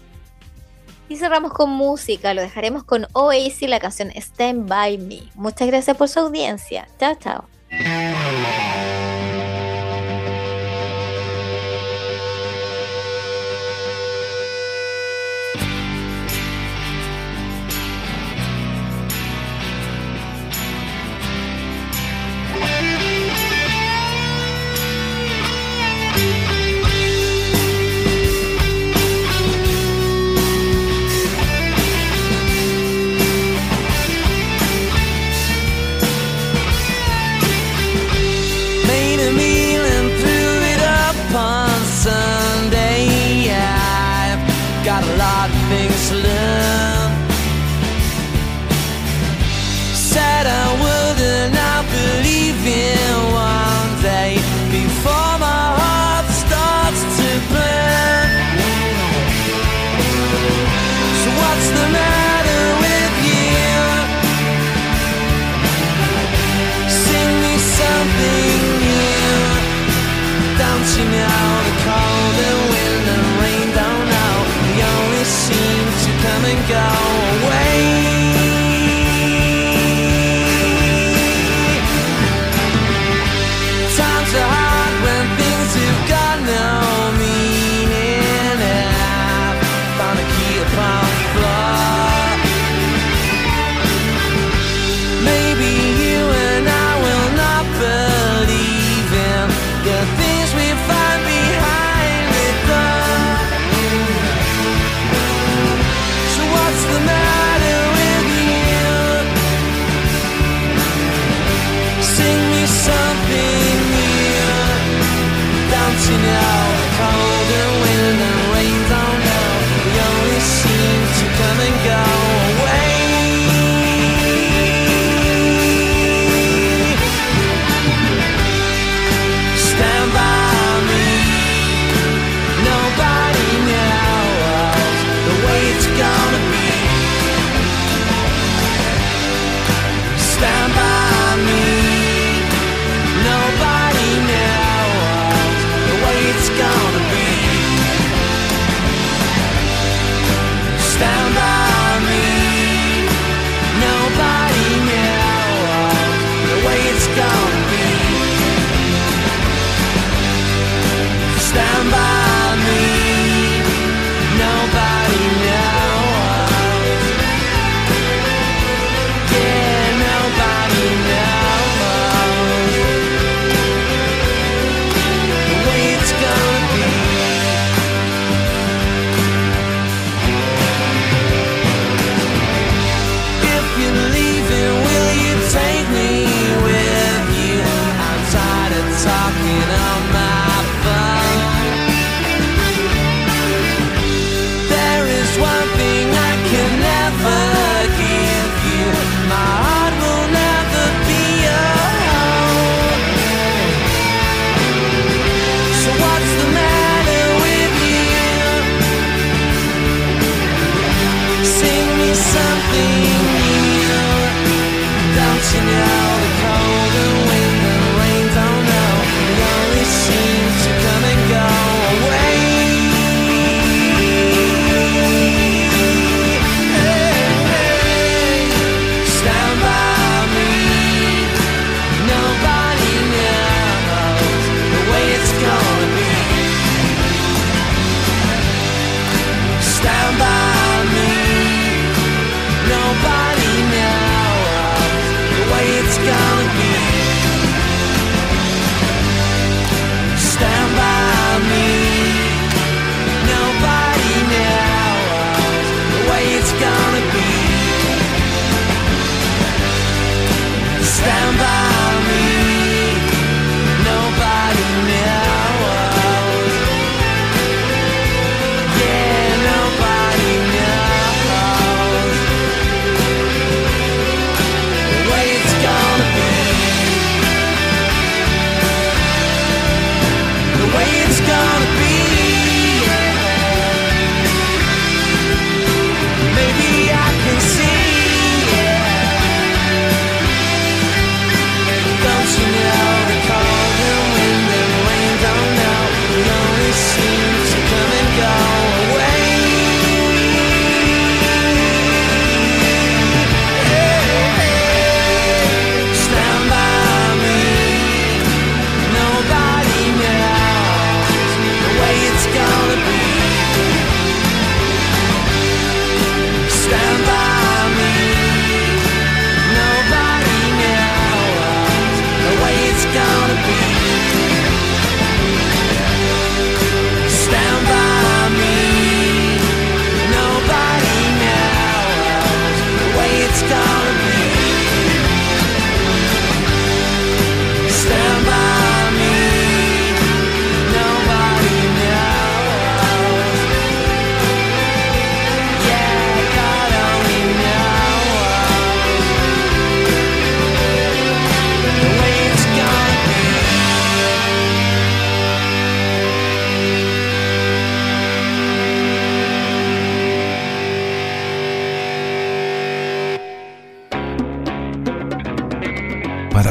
Y 1.10 1.16
cerramos 1.16 1.52
con 1.52 1.70
música, 1.70 2.34
lo 2.34 2.40
dejaremos 2.40 2.84
con 2.84 3.08
Oasis, 3.14 3.68
la 3.68 3.80
canción 3.80 4.12
Stand 4.14 4.68
By 4.68 4.96
Me. 4.98 5.22
Muchas 5.34 5.66
gracias 5.66 5.96
por 5.96 6.08
su 6.08 6.20
audiencia. 6.20 6.86
Chao, 7.00 7.16
chao. 7.16 8.89